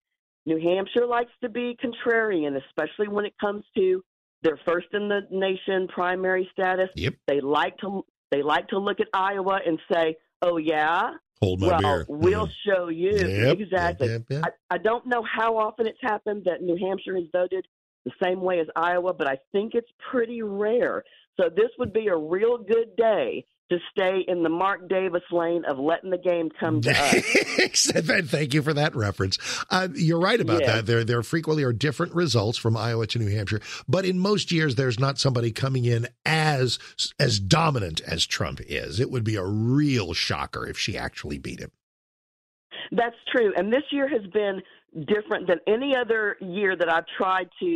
New 0.47 0.59
Hampshire 0.59 1.07
likes 1.07 1.33
to 1.43 1.49
be 1.49 1.77
contrarian, 1.83 2.57
especially 2.69 3.09
when 3.09 3.25
it 3.25 3.35
comes 3.41 3.65
to 3.77 4.03
their 4.43 4.59
first 4.67 4.89
in 4.93 5.09
the 5.09 5.21
nation 5.31 5.87
primary 5.89 6.49
status. 6.53 6.89
Yep. 6.97 7.15
They 7.27 7.41
like 7.41 7.77
to 7.79 8.05
they 8.31 8.43
like 8.43 8.69
to 8.69 8.79
look 8.79 9.01
at 9.01 9.09
Iowa 9.13 9.61
and 9.67 9.79
say, 9.93 10.17
"Oh 10.41 10.57
yeah, 10.57 11.11
hold 11.43 11.61
my 11.61 11.67
well, 11.69 11.81
beer." 11.81 12.07
We'll 12.09 12.47
Mhm. 12.47 12.53
show 12.67 12.89
you 12.89 13.17
Yep, 13.17 13.59
exactly. 13.61 14.09
yep, 14.09 14.23
yep, 14.31 14.43
yep. 14.45 14.55
I, 14.71 14.75
I 14.75 14.79
don't 14.79 15.07
know 15.07 15.23
how 15.23 15.59
often 15.59 15.87
it's 15.87 16.01
happened 16.01 16.45
that 16.45 16.63
New 16.63 16.77
Hampshire 16.77 17.17
has 17.17 17.27
voted 17.33 17.67
the 18.05 18.13
same 18.23 18.41
way 18.41 18.61
as 18.61 18.67
Iowa, 18.77 19.13
but 19.13 19.27
I 19.29 19.39
think 19.53 19.75
it's 19.75 19.91
pretty 20.11 20.43
rare. 20.43 21.05
So 21.39 21.51
this 21.51 21.71
would 21.79 21.93
be 21.93 22.07
a 22.07 22.17
real 22.17 22.57
good 22.57 22.97
day 22.97 23.45
to 23.71 23.79
stay 23.91 24.25
in 24.27 24.43
the 24.43 24.49
Mark 24.49 24.89
Davis 24.89 25.23
lane 25.31 25.65
of 25.65 25.79
letting 25.79 26.11
the 26.11 26.19
game 26.19 26.49
come 26.59 26.81
to 26.81 26.91
us. 26.91 27.87
Thank 28.31 28.53
you 28.55 28.63
for 28.63 28.75
that 28.75 28.95
reference. 28.95 29.39
Uh, 29.71 29.89
you're 29.95 30.21
right 30.21 30.41
about 30.41 30.61
Yeah. 30.63 30.77
that. 30.77 30.87
There, 30.87 31.05
there 31.05 31.23
frequently 31.23 31.63
are 31.63 31.73
different 31.73 32.15
results 32.15 32.59
from 32.59 32.77
Iowa 32.77 33.07
to 33.09 33.19
New 33.19 33.31
Hampshire, 33.31 33.61
but 33.89 34.05
in 34.05 34.19
most 34.19 34.51
years, 34.53 34.75
there's 34.75 34.99
not 34.99 35.19
somebody 35.19 35.53
coming 35.53 35.85
in 35.85 36.09
as 36.27 36.79
as 37.19 37.39
dominant 37.39 38.01
as 38.07 38.27
Trump 38.27 38.61
is. 38.67 38.99
It 39.01 39.11
would 39.11 39.25
be 39.25 39.37
a 39.37 39.45
real 39.45 40.13
shocker 40.15 40.67
if 40.67 40.77
she 40.79 40.97
actually 40.99 41.39
beat 41.39 41.61
him. 41.61 41.71
That's 42.93 43.17
true. 43.35 43.53
And 43.57 43.73
this 43.73 43.85
year 43.93 44.09
has 44.09 44.27
been 44.33 44.63
different 45.07 45.47
than 45.47 45.59
any 45.67 45.95
other 45.97 46.37
year 46.41 46.75
that 46.77 46.93
I've 46.93 47.05
tried 47.17 47.49
to, 47.61 47.67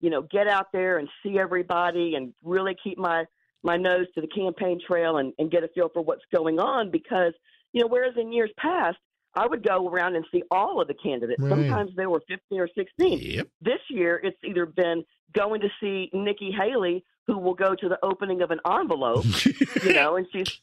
you 0.00 0.10
know, 0.10 0.22
get 0.22 0.48
out 0.48 0.66
there 0.72 0.98
and 0.98 1.08
see 1.22 1.38
everybody 1.38 2.14
and 2.16 2.32
really 2.42 2.76
keep 2.82 2.98
my 2.98 3.24
my 3.64 3.76
nose 3.76 4.06
to 4.14 4.20
the 4.20 4.26
campaign 4.28 4.78
trail 4.86 5.16
and, 5.16 5.32
and 5.38 5.50
get 5.50 5.64
a 5.64 5.68
feel 5.68 5.88
for 5.92 6.02
what's 6.02 6.22
going 6.34 6.58
on 6.60 6.90
because, 6.90 7.32
you 7.72 7.80
know, 7.80 7.88
whereas 7.88 8.14
in 8.16 8.32
years 8.32 8.50
past 8.58 8.98
I 9.34 9.46
would 9.46 9.66
go 9.66 9.88
around 9.88 10.14
and 10.14 10.24
see 10.30 10.42
all 10.50 10.80
of 10.80 10.86
the 10.86 10.94
candidates. 10.94 11.40
Right. 11.42 11.50
Sometimes 11.50 11.90
there 11.96 12.08
were 12.08 12.22
15 12.28 12.60
or 12.60 12.68
16. 12.76 13.18
Yep. 13.18 13.48
This 13.60 13.80
year, 13.90 14.20
it's 14.22 14.36
either 14.44 14.64
been 14.64 15.04
going 15.32 15.60
to 15.62 15.68
see 15.80 16.08
Nikki 16.12 16.52
Haley, 16.52 17.04
who 17.26 17.38
will 17.38 17.54
go 17.54 17.74
to 17.74 17.88
the 17.88 17.98
opening 18.04 18.42
of 18.42 18.52
an 18.52 18.60
envelope, 18.70 19.24
you 19.82 19.92
know, 19.92 20.16
and 20.16 20.26
she's, 20.32 20.60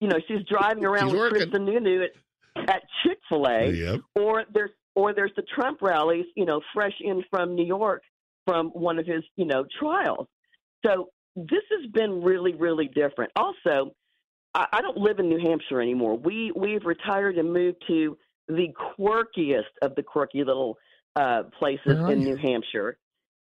you 0.00 0.08
know, 0.08 0.18
she's 0.26 0.42
driving 0.48 0.84
around 0.86 1.08
She's 1.08 1.12
with 1.12 1.32
working. 1.32 1.50
Chris 1.50 1.60
Sununu 1.60 2.04
at, 2.56 2.68
at 2.70 2.82
Chick 3.02 3.18
Fil 3.28 3.46
A, 3.46 3.70
Yep. 3.70 4.00
or 4.14 4.44
there's 4.54 4.70
or 4.94 5.12
there's 5.12 5.32
the 5.36 5.42
Trump 5.42 5.82
rallies, 5.82 6.24
you 6.36 6.44
know, 6.46 6.60
fresh 6.72 6.94
in 7.00 7.24
from 7.28 7.54
New 7.56 7.66
York 7.66 8.02
from 8.46 8.68
one 8.68 8.98
of 8.98 9.06
his, 9.06 9.22
you 9.36 9.44
know, 9.44 9.66
trials. 9.80 10.28
So 10.86 11.10
this 11.36 11.62
has 11.70 11.90
been 11.92 12.22
really, 12.22 12.54
really 12.54 12.86
different. 12.88 13.32
Also, 13.36 13.94
I, 14.54 14.66
I 14.72 14.80
don't 14.80 14.96
live 14.96 15.18
in 15.18 15.28
New 15.28 15.38
Hampshire 15.40 15.80
anymore. 15.80 16.16
We 16.16 16.52
we've 16.54 16.84
retired 16.84 17.36
and 17.38 17.52
moved 17.52 17.82
to 17.88 18.16
the 18.48 18.68
quirkiest 18.98 19.62
of 19.82 19.94
the 19.94 20.02
quirky 20.02 20.44
little 20.44 20.76
uh, 21.16 21.44
places 21.58 21.98
in 22.10 22.20
you? 22.20 22.34
New 22.34 22.36
Hampshire. 22.36 22.98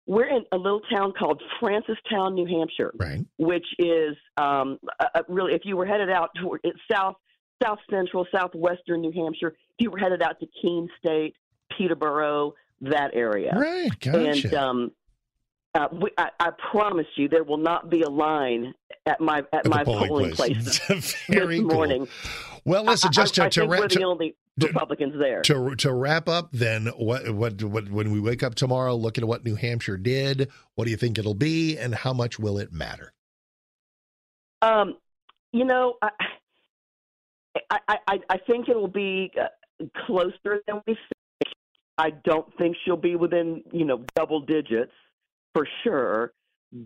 We're 0.06 0.28
in 0.28 0.44
a 0.50 0.56
little 0.56 0.80
town 0.92 1.12
called 1.16 1.40
Francistown, 1.62 2.34
New 2.34 2.46
Hampshire, 2.46 2.90
Right. 2.98 3.24
which 3.38 3.66
is 3.78 4.16
um, 4.36 4.78
uh, 4.98 5.06
uh, 5.14 5.22
really 5.28 5.54
if 5.54 5.62
you 5.64 5.76
were 5.76 5.86
headed 5.86 6.10
out 6.10 6.30
toward 6.40 6.60
it's 6.64 6.78
south 6.90 7.14
south 7.62 7.78
central 7.90 8.26
southwestern 8.34 9.00
New 9.02 9.12
Hampshire. 9.12 9.48
If 9.78 9.84
you 9.84 9.90
were 9.90 9.98
headed 9.98 10.22
out 10.22 10.40
to 10.40 10.46
Keene 10.60 10.88
State, 10.98 11.34
Peterborough, 11.76 12.54
that 12.82 13.10
area, 13.14 13.52
Right. 13.56 13.90
Gotcha. 14.00 14.18
and 14.46 14.54
um, 14.54 14.90
uh, 15.74 15.88
we, 15.92 16.10
I, 16.18 16.30
I 16.40 16.50
promise 16.70 17.06
you, 17.16 17.28
there 17.28 17.44
will 17.44 17.56
not 17.56 17.90
be 17.90 18.02
a 18.02 18.08
line 18.08 18.74
at 19.06 19.20
my 19.20 19.38
at, 19.52 19.66
At 19.66 19.66
my 19.68 19.84
polling 19.84 20.08
polling, 20.08 20.30
place. 20.32 20.78
place 20.80 21.16
Very 21.28 21.58
this 21.58 21.66
cool. 21.66 21.74
morning. 21.74 22.08
Well, 22.64 22.84
listen, 22.84 23.12
just 23.12 23.38
I, 23.38 23.42
to, 23.42 23.46
I 23.46 23.48
to, 23.50 23.60
think 23.60 23.72
ra- 23.72 23.78
we're 23.78 23.88
to, 23.88 23.98
the 23.98 24.04
only 24.04 24.36
Republicans 24.60 25.14
there. 25.18 25.42
to 25.42 25.76
to 25.76 25.92
wrap 25.92 26.28
up, 26.28 26.50
then 26.52 26.86
what, 26.96 27.30
what 27.30 27.62
what 27.62 27.90
when 27.90 28.10
we 28.10 28.20
wake 28.20 28.42
up 28.42 28.54
tomorrow, 28.56 28.94
look 28.96 29.16
at 29.16 29.24
what 29.24 29.44
New 29.44 29.54
Hampshire 29.54 29.96
did. 29.96 30.50
What 30.74 30.84
do 30.86 30.90
you 30.90 30.96
think 30.96 31.18
it'll 31.18 31.34
be, 31.34 31.78
and 31.78 31.94
how 31.94 32.12
much 32.12 32.38
will 32.38 32.58
it 32.58 32.72
matter? 32.72 33.12
Um, 34.62 34.96
you 35.52 35.64
know, 35.64 35.94
I, 36.02 36.10
I, 37.70 37.98
I, 38.06 38.20
I 38.28 38.38
think 38.38 38.68
it 38.68 38.76
will 38.76 38.88
be 38.88 39.32
uh, 39.40 39.84
closer 40.06 40.62
than 40.66 40.82
we 40.86 40.94
think. 40.94 41.54
I 41.96 42.10
don't 42.10 42.46
think 42.58 42.76
she'll 42.84 42.96
be 42.96 43.14
within, 43.16 43.62
you 43.72 43.84
know, 43.84 44.04
double 44.14 44.40
digits 44.40 44.92
for 45.54 45.66
sure. 45.82 46.32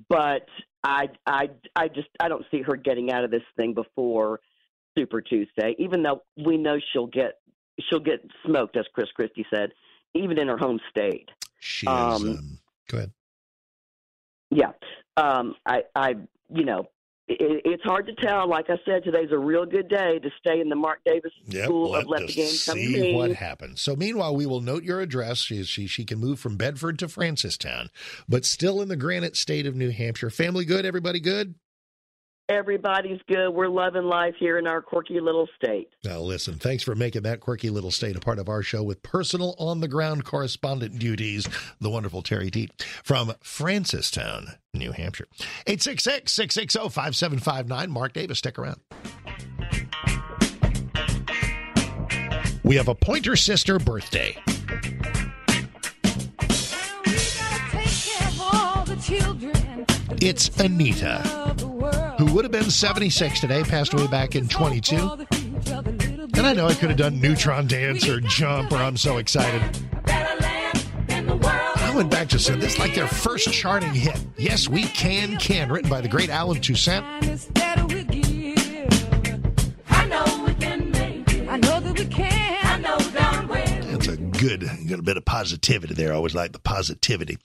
But 0.09 0.47
I, 0.83 1.11
I, 1.27 1.51
I 1.77 1.89
just, 1.89 2.09
I 2.21 2.29
don't 2.29 2.45
see 2.51 2.63
her 2.63 2.77
getting 2.77 3.13
out 3.13 3.25
of 3.25 3.31
this 3.31 3.43
thing 3.57 3.75
before 3.75 4.41
Super 4.97 5.21
Tuesday. 5.21 5.75
Even 5.79 6.03
though 6.03 6.23
we 6.37 6.57
know 6.57 6.79
she'll 6.93 7.07
get, 7.07 7.41
she'll 7.89 8.01
get 8.01 8.25
smoked, 8.47 8.77
as 8.77 8.87
Chris 8.95 9.11
Christie 9.15 9.47
said, 9.55 9.73
even 10.15 10.39
in 10.39 10.49
her 10.49 10.57
home 10.57 10.81
state. 10.89 11.29
She 11.61 11.87
is. 11.87 11.93
Um, 11.93 12.23
Um, 12.39 12.59
go 12.89 12.99
ahead. 12.99 13.11
Yeah. 14.51 14.73
Um, 15.17 15.55
I, 15.67 15.83
I, 15.95 16.15
you 16.49 16.65
know, 16.65 16.87
it, 17.27 17.63
it's 17.65 17.83
hard 17.83 18.07
to 18.07 18.15
tell. 18.15 18.49
Like 18.49 18.69
I 18.69 18.77
said, 18.85 19.05
today's 19.05 19.31
a 19.33 19.39
real 19.39 19.65
good 19.65 19.89
day 19.89 20.19
to 20.19 20.31
stay 20.39 20.61
in 20.61 20.69
the 20.69 20.77
Mark 20.77 21.01
Davis 21.05 21.33
Yep, 21.47 21.65
school 21.65 21.91
let, 21.91 22.03
of 22.03 22.09
let 22.09 22.27
the 22.27 22.33
game 22.33 22.55
come 22.65 22.79
see 22.79 23.15
what 23.15 23.33
happens. 23.33 23.81
So, 23.81 23.97
meanwhile, 23.97 24.35
we 24.37 24.47
will 24.47 24.61
note 24.61 24.85
your 24.85 25.01
address. 25.01 25.39
She, 25.39 25.63
she 25.65 25.87
she 25.87 26.05
can 26.05 26.19
move 26.19 26.39
from 26.39 26.57
Bedford 26.57 26.99
to 27.01 27.07
Francistown, 27.07 27.89
but 28.29 28.45
still 28.45 28.83
in 28.83 28.89
the 28.89 28.97
Granite 28.97 29.37
State 29.37 29.67
of 29.67 29.75
New 29.75 29.91
Hampshire. 29.91 30.31
Family 30.31 30.65
good? 30.65 30.85
Everybody 30.85 31.21
good? 31.21 31.55
Everybody's 32.49 33.21
good. 33.27 33.51
We're 33.51 33.69
loving 33.69 34.05
life 34.05 34.35
here 34.39 34.59
in 34.59 34.67
our 34.67 34.83
quirky 34.83 35.19
little 35.19 35.49
state. 35.57 35.89
Now, 36.05 36.19
listen, 36.19 36.55
thanks 36.55 36.83
for 36.83 36.95
making 36.95 37.23
that 37.23 37.41
quirky 37.41 37.71
little 37.71 37.91
state 37.91 38.17
a 38.17 38.21
part 38.21 38.39
of 38.39 38.51
our 38.51 38.63
show 38.63 38.83
with 38.83 39.03
personal 39.03 39.55
on 39.59 39.81
the 39.81 39.89
ground 39.89 40.27
correspondent 40.27 40.99
duties. 40.99 41.49
The 41.81 41.89
wonderful 41.89 42.21
Terry 42.21 42.51
Teet 42.51 42.83
from 43.03 43.29
Francistown, 43.43 44.57
New 44.75 44.93
Hampshire. 44.93 45.27
866 45.67 46.33
660 46.33 46.91
5759. 46.91 47.91
Mark 47.91 48.13
Davis, 48.13 48.39
stick 48.39 48.59
around. 48.59 48.81
We 52.63 52.77
have 52.77 52.89
a 52.89 52.95
Pointer 52.95 53.37
Sister 53.37 53.79
birthday. 53.79 54.37
It's 60.21 60.49
Anita, 60.61 61.23
who 62.27 62.35
would 62.35 62.45
have 62.45 62.53
been 62.53 62.71
76 62.71 63.41
today, 63.41 63.63
passed 63.63 63.93
away 63.93 64.07
back 64.07 64.35
in 64.35 64.49
22. 64.49 64.97
And 66.37 66.47
I 66.47 66.53
know 66.53 66.67
I 66.67 66.75
could 66.75 66.89
have 66.89 66.99
done 66.99 67.21
Neutron 67.21 67.67
Dance 67.67 68.09
or 68.09 68.21
Jump 68.21 68.73
or 68.73 68.77
I'm 68.77 68.97
so 68.97 69.19
excited. 69.19 69.63
I 70.07 71.93
went 71.95 72.11
back 72.11 72.29
to 72.31 72.39
say 72.39 72.57
this 72.57 72.75
is 72.75 72.79
like 72.79 72.95
their 72.95 73.07
first 73.07 73.53
charting 73.53 73.93
hit. 73.93 74.19
Yes, 74.37 74.69
we 74.69 74.85
can, 74.85 75.37
can, 75.37 75.71
written 75.71 75.91
by 75.91 76.01
the 76.01 76.09
great 76.09 76.31
Allen 76.31 76.61
Toussaint. 76.61 77.05
I 81.47 81.57
know 81.59 81.81
we 81.81 82.05
can 82.05 82.44
Good, 84.47 84.69
got 84.89 84.99
a 84.99 85.03
bit 85.03 85.17
of 85.17 85.25
positivity 85.25 85.95
there. 85.95 86.13
I 86.13 86.17
always 86.17 86.35
like 86.35 86.53
the 86.53 86.59
positivity. 86.59 87.39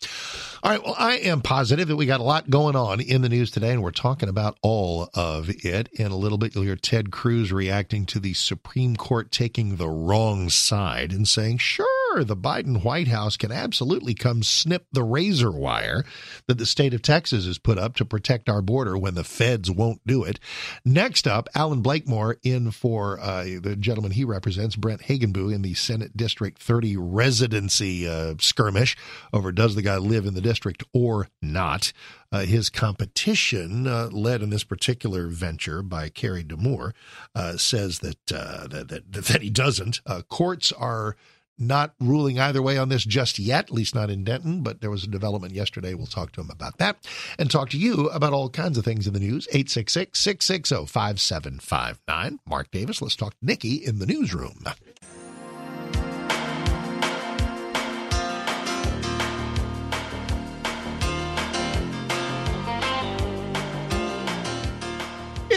All 0.61 0.71
right. 0.71 0.83
Well, 0.83 0.95
I 0.97 1.13
am 1.19 1.41
positive 1.41 1.87
that 1.87 1.95
we 1.95 2.05
got 2.05 2.19
a 2.19 2.23
lot 2.23 2.49
going 2.49 2.75
on 2.75 2.99
in 2.99 3.21
the 3.21 3.29
news 3.29 3.51
today, 3.51 3.71
and 3.71 3.81
we're 3.81 3.91
talking 3.91 4.27
about 4.27 4.57
all 4.61 5.09
of 5.13 5.49
it. 5.63 5.87
In 5.93 6.11
a 6.11 6.17
little 6.17 6.37
bit, 6.37 6.53
you'll 6.53 6.65
hear 6.65 6.75
Ted 6.75 7.09
Cruz 7.09 7.53
reacting 7.53 8.05
to 8.07 8.19
the 8.19 8.33
Supreme 8.33 8.97
Court 8.97 9.31
taking 9.31 9.77
the 9.77 9.87
wrong 9.87 10.49
side 10.49 11.13
and 11.13 11.25
saying, 11.25 11.59
sure, 11.59 11.87
the 12.17 12.35
Biden 12.35 12.83
White 12.83 13.07
House 13.07 13.37
can 13.37 13.51
absolutely 13.51 14.13
come 14.13 14.43
snip 14.43 14.85
the 14.91 15.03
razor 15.03 15.51
wire 15.51 16.03
that 16.47 16.57
the 16.57 16.65
state 16.65 16.93
of 16.93 17.01
Texas 17.01 17.45
has 17.45 17.57
put 17.57 17.77
up 17.77 17.95
to 17.95 18.05
protect 18.05 18.49
our 18.49 18.61
border 18.61 18.97
when 18.97 19.15
the 19.15 19.23
feds 19.23 19.69
won't 19.69 20.05
do 20.05 20.23
it. 20.23 20.39
Next 20.83 21.27
up, 21.27 21.47
Allen 21.55 21.81
Blakemore 21.81 22.37
in 22.43 22.71
for 22.71 23.19
uh, 23.19 23.43
the 23.61 23.75
gentleman 23.79 24.11
he 24.11 24.25
represents, 24.25 24.75
Brent 24.75 25.03
Hagenbuch, 25.03 25.53
in 25.53 25.61
the 25.61 25.73
Senate 25.75 26.17
District 26.17 26.57
30 26.57 26.97
residency 26.97 28.07
uh, 28.07 28.35
skirmish 28.39 28.97
over 29.31 29.51
does 29.51 29.75
the 29.75 29.81
guy 29.81 29.97
live 29.97 30.25
in 30.25 30.33
the 30.33 30.41
district 30.41 30.83
or 30.93 31.29
not. 31.41 31.93
Uh, 32.31 32.41
his 32.41 32.69
competition, 32.69 33.87
uh, 33.87 34.07
led 34.11 34.43
in 34.43 34.51
this 34.51 34.63
particular 34.63 35.27
venture 35.27 35.81
by 35.81 36.09
Carrie 36.09 36.43
de 36.43 36.55
Moor, 36.55 36.93
uh, 37.33 37.57
says 37.57 37.99
that, 37.99 38.31
uh, 38.31 38.67
that, 38.67 38.87
that 38.89 39.11
that 39.11 39.41
he 39.41 39.49
doesn't. 39.49 39.99
Courts 40.29 40.71
are 40.71 41.15
not 41.59 41.93
ruling 41.99 42.39
either 42.39 42.61
way 42.61 42.77
on 42.77 42.89
this 42.89 43.03
just 43.03 43.37
yet, 43.39 43.65
at 43.65 43.71
least 43.71 43.93
not 43.93 44.09
in 44.09 44.23
Denton, 44.23 44.63
but 44.63 44.81
there 44.81 44.89
was 44.89 45.03
a 45.03 45.07
development 45.07 45.53
yesterday. 45.53 45.93
We'll 45.93 46.07
talk 46.07 46.31
to 46.33 46.41
him 46.41 46.49
about 46.49 46.77
that 46.77 47.05
and 47.37 47.51
talk 47.51 47.69
to 47.71 47.77
you 47.77 48.07
about 48.09 48.33
all 48.33 48.49
kinds 48.49 48.77
of 48.77 48.85
things 48.85 49.07
in 49.07 49.13
the 49.13 49.19
news. 49.19 49.47
866 49.51 50.19
660 50.19 50.85
5759. 50.85 52.39
Mark 52.47 52.71
Davis, 52.71 53.01
let's 53.01 53.15
talk 53.15 53.31
to 53.31 53.45
Nikki 53.45 53.75
in 53.75 53.99
the 53.99 54.05
newsroom. 54.05 54.63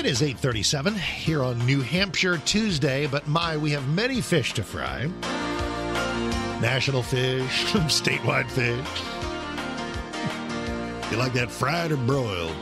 It 0.02 0.06
is 0.06 0.20
837 0.20 0.96
here 0.96 1.44
on 1.44 1.64
New 1.64 1.80
Hampshire 1.80 2.38
Tuesday, 2.38 3.06
but 3.06 3.28
my, 3.28 3.56
we 3.56 3.70
have 3.70 3.86
many 3.86 4.20
fish 4.20 4.52
to 4.54 4.64
fry. 4.64 5.08
National 6.62 7.02
fish, 7.02 7.64
statewide 7.90 8.48
fish. 8.48 9.02
You 11.10 11.16
like 11.16 11.32
that 11.32 11.50
fried 11.50 11.90
or 11.90 11.96
broiled? 11.96 12.54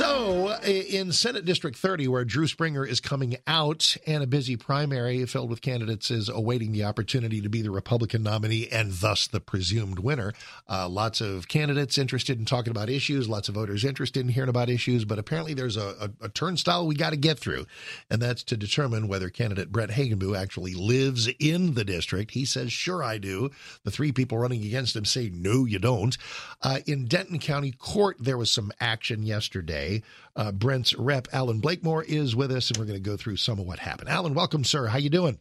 So, 0.00 0.56
in 0.64 1.12
Senate 1.12 1.44
District 1.44 1.76
30, 1.76 2.08
where 2.08 2.24
Drew 2.24 2.46
Springer 2.46 2.86
is 2.86 3.00
coming 3.00 3.36
out 3.46 3.98
and 4.06 4.22
a 4.22 4.26
busy 4.26 4.56
primary 4.56 5.26
filled 5.26 5.50
with 5.50 5.60
candidates 5.60 6.10
is 6.10 6.30
awaiting 6.30 6.72
the 6.72 6.84
opportunity 6.84 7.42
to 7.42 7.50
be 7.50 7.60
the 7.60 7.70
Republican 7.70 8.22
nominee 8.22 8.66
and 8.72 8.92
thus 8.92 9.26
the 9.26 9.40
presumed 9.40 9.98
winner, 9.98 10.32
uh, 10.70 10.88
lots 10.88 11.20
of 11.20 11.48
candidates 11.48 11.98
interested 11.98 12.38
in 12.38 12.46
talking 12.46 12.70
about 12.70 12.88
issues, 12.88 13.28
lots 13.28 13.50
of 13.50 13.56
voters 13.56 13.84
interested 13.84 14.20
in 14.20 14.32
hearing 14.32 14.48
about 14.48 14.70
issues, 14.70 15.04
but 15.04 15.18
apparently 15.18 15.52
there's 15.52 15.76
a, 15.76 15.94
a, 16.00 16.24
a 16.24 16.28
turnstile 16.30 16.86
we 16.86 16.94
got 16.94 17.10
to 17.10 17.18
get 17.18 17.38
through, 17.38 17.66
and 18.08 18.22
that's 18.22 18.42
to 18.44 18.56
determine 18.56 19.06
whether 19.06 19.28
candidate 19.28 19.70
Brent 19.70 19.90
Hagenbuch 19.90 20.34
actually 20.34 20.72
lives 20.72 21.28
in 21.38 21.74
the 21.74 21.84
district. 21.84 22.30
He 22.30 22.46
says, 22.46 22.72
sure, 22.72 23.04
I 23.04 23.18
do. 23.18 23.50
The 23.84 23.90
three 23.90 24.12
people 24.12 24.38
running 24.38 24.64
against 24.64 24.96
him 24.96 25.04
say, 25.04 25.28
no, 25.28 25.66
you 25.66 25.78
don't. 25.78 26.16
Uh, 26.62 26.78
in 26.86 27.04
Denton 27.04 27.38
County 27.38 27.72
Court, 27.72 28.16
there 28.18 28.38
was 28.38 28.50
some 28.50 28.72
action 28.80 29.24
yesterday. 29.24 29.89
Uh, 30.36 30.52
Brent's 30.52 30.94
rep, 30.94 31.28
Allen 31.32 31.60
Blakemore, 31.60 32.02
is 32.04 32.34
with 32.36 32.50
us, 32.52 32.68
and 32.70 32.78
we're 32.78 32.84
going 32.86 33.02
to 33.02 33.10
go 33.10 33.16
through 33.16 33.36
some 33.36 33.58
of 33.58 33.66
what 33.66 33.78
happened. 33.78 34.08
Alan, 34.08 34.34
welcome, 34.34 34.64
sir. 34.64 34.86
How 34.86 34.98
you 34.98 35.10
doing? 35.10 35.38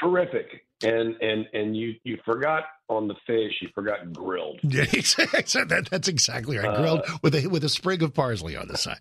Terrific. 0.00 0.46
And 0.82 1.14
and 1.22 1.46
and 1.54 1.76
you 1.76 1.94
you 2.02 2.18
forgot 2.24 2.64
on 2.88 3.06
the 3.08 3.14
fish. 3.26 3.52
You 3.62 3.68
forgot 3.74 4.12
grilled. 4.12 4.58
Yeah, 4.64 4.84
that, 4.84 5.88
that's 5.90 6.08
exactly 6.08 6.58
right. 6.58 6.76
Grilled 6.76 7.02
Uh, 7.08 7.18
with 7.22 7.34
a 7.36 7.46
with 7.46 7.64
a 7.64 7.68
sprig 7.68 8.02
of 8.02 8.12
parsley 8.12 8.56
on 8.56 8.68
the 8.68 8.76
side. 8.76 8.98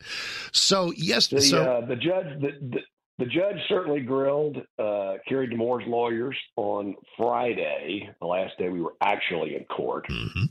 So 0.52 0.94
yes, 0.96 1.28
The 1.28 1.42
so 1.42 1.64
uh, 1.64 1.86
the 1.86 1.96
judge 1.96 2.40
the, 2.40 2.52
the 2.62 2.80
the 3.20 3.26
judge 3.26 3.58
certainly 3.68 4.02
grilled 4.02 4.58
uh, 4.80 5.16
Carrie 5.28 5.48
de 5.48 5.56
Moor's 5.58 5.84
lawyers 5.88 6.38
on 6.56 6.96
Friday, 7.18 8.10
the 8.22 8.28
last 8.28 8.58
day 8.58 8.70
we 8.70 8.82
were 8.82 8.94
actually 9.02 9.56
in 9.56 9.66
court, 9.66 10.08
Mm-hmm. 10.10 10.46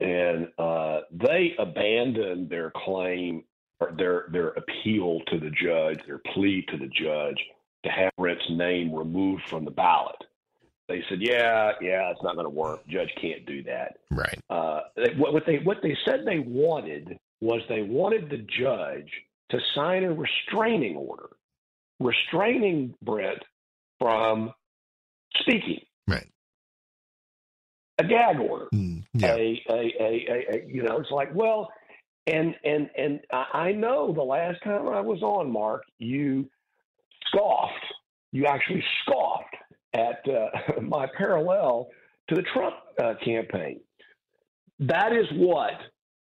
And 0.00 0.48
uh, 0.58 1.00
they 1.10 1.54
abandoned 1.58 2.50
their 2.50 2.72
claim 2.84 3.44
or 3.80 3.92
their 3.96 4.26
their 4.32 4.48
appeal 4.50 5.20
to 5.28 5.38
the 5.38 5.50
judge, 5.50 6.00
their 6.06 6.20
plea 6.34 6.64
to 6.70 6.76
the 6.76 6.88
judge 6.88 7.38
to 7.84 7.90
have 7.90 8.10
Brent's 8.16 8.48
name 8.50 8.94
removed 8.94 9.42
from 9.48 9.64
the 9.64 9.70
ballot. 9.70 10.16
They 10.88 11.02
said, 11.08 11.20
"Yeah, 11.20 11.72
yeah, 11.80 12.10
it's 12.10 12.22
not 12.22 12.34
going 12.34 12.46
to 12.46 12.50
work. 12.50 12.86
Judge 12.88 13.10
can't 13.20 13.44
do 13.46 13.62
that." 13.64 13.98
Right. 14.10 14.38
Uh, 14.48 14.80
they- 14.96 15.14
what, 15.16 15.32
what 15.32 15.44
they 15.46 15.58
what 15.58 15.78
they 15.82 15.96
said 16.04 16.20
they 16.24 16.38
wanted 16.38 17.18
was 17.40 17.60
they 17.68 17.82
wanted 17.82 18.30
the 18.30 18.38
judge 18.38 19.10
to 19.50 19.58
sign 19.74 20.04
a 20.04 20.12
restraining 20.12 20.96
order, 20.96 21.28
restraining 22.00 22.94
Brent 23.02 23.42
from 23.98 24.52
speaking. 25.40 25.80
Right. 26.08 26.26
A 27.98 28.04
gag 28.04 28.38
order. 28.38 28.66
Mm, 28.74 29.04
yeah. 29.14 29.34
A, 29.34 29.62
a, 29.70 29.94
a, 30.00 30.46
a, 30.52 30.64
you 30.66 30.82
know, 30.82 30.98
it's 30.98 31.10
like 31.10 31.34
well, 31.34 31.70
and 32.26 32.54
and 32.64 32.90
and 32.96 33.20
I 33.30 33.72
know 33.72 34.12
the 34.12 34.22
last 34.22 34.62
time 34.62 34.88
I 34.88 35.00
was 35.00 35.22
on, 35.22 35.50
Mark, 35.50 35.84
you 35.98 36.48
scoffed. 37.28 37.72
You 38.32 38.46
actually 38.46 38.84
scoffed 39.02 39.56
at 39.94 40.22
uh, 40.28 40.80
my 40.82 41.06
parallel 41.16 41.88
to 42.28 42.34
the 42.34 42.42
Trump 42.52 42.76
uh, 43.02 43.14
campaign. 43.24 43.80
That 44.80 45.12
is 45.12 45.26
what 45.34 45.72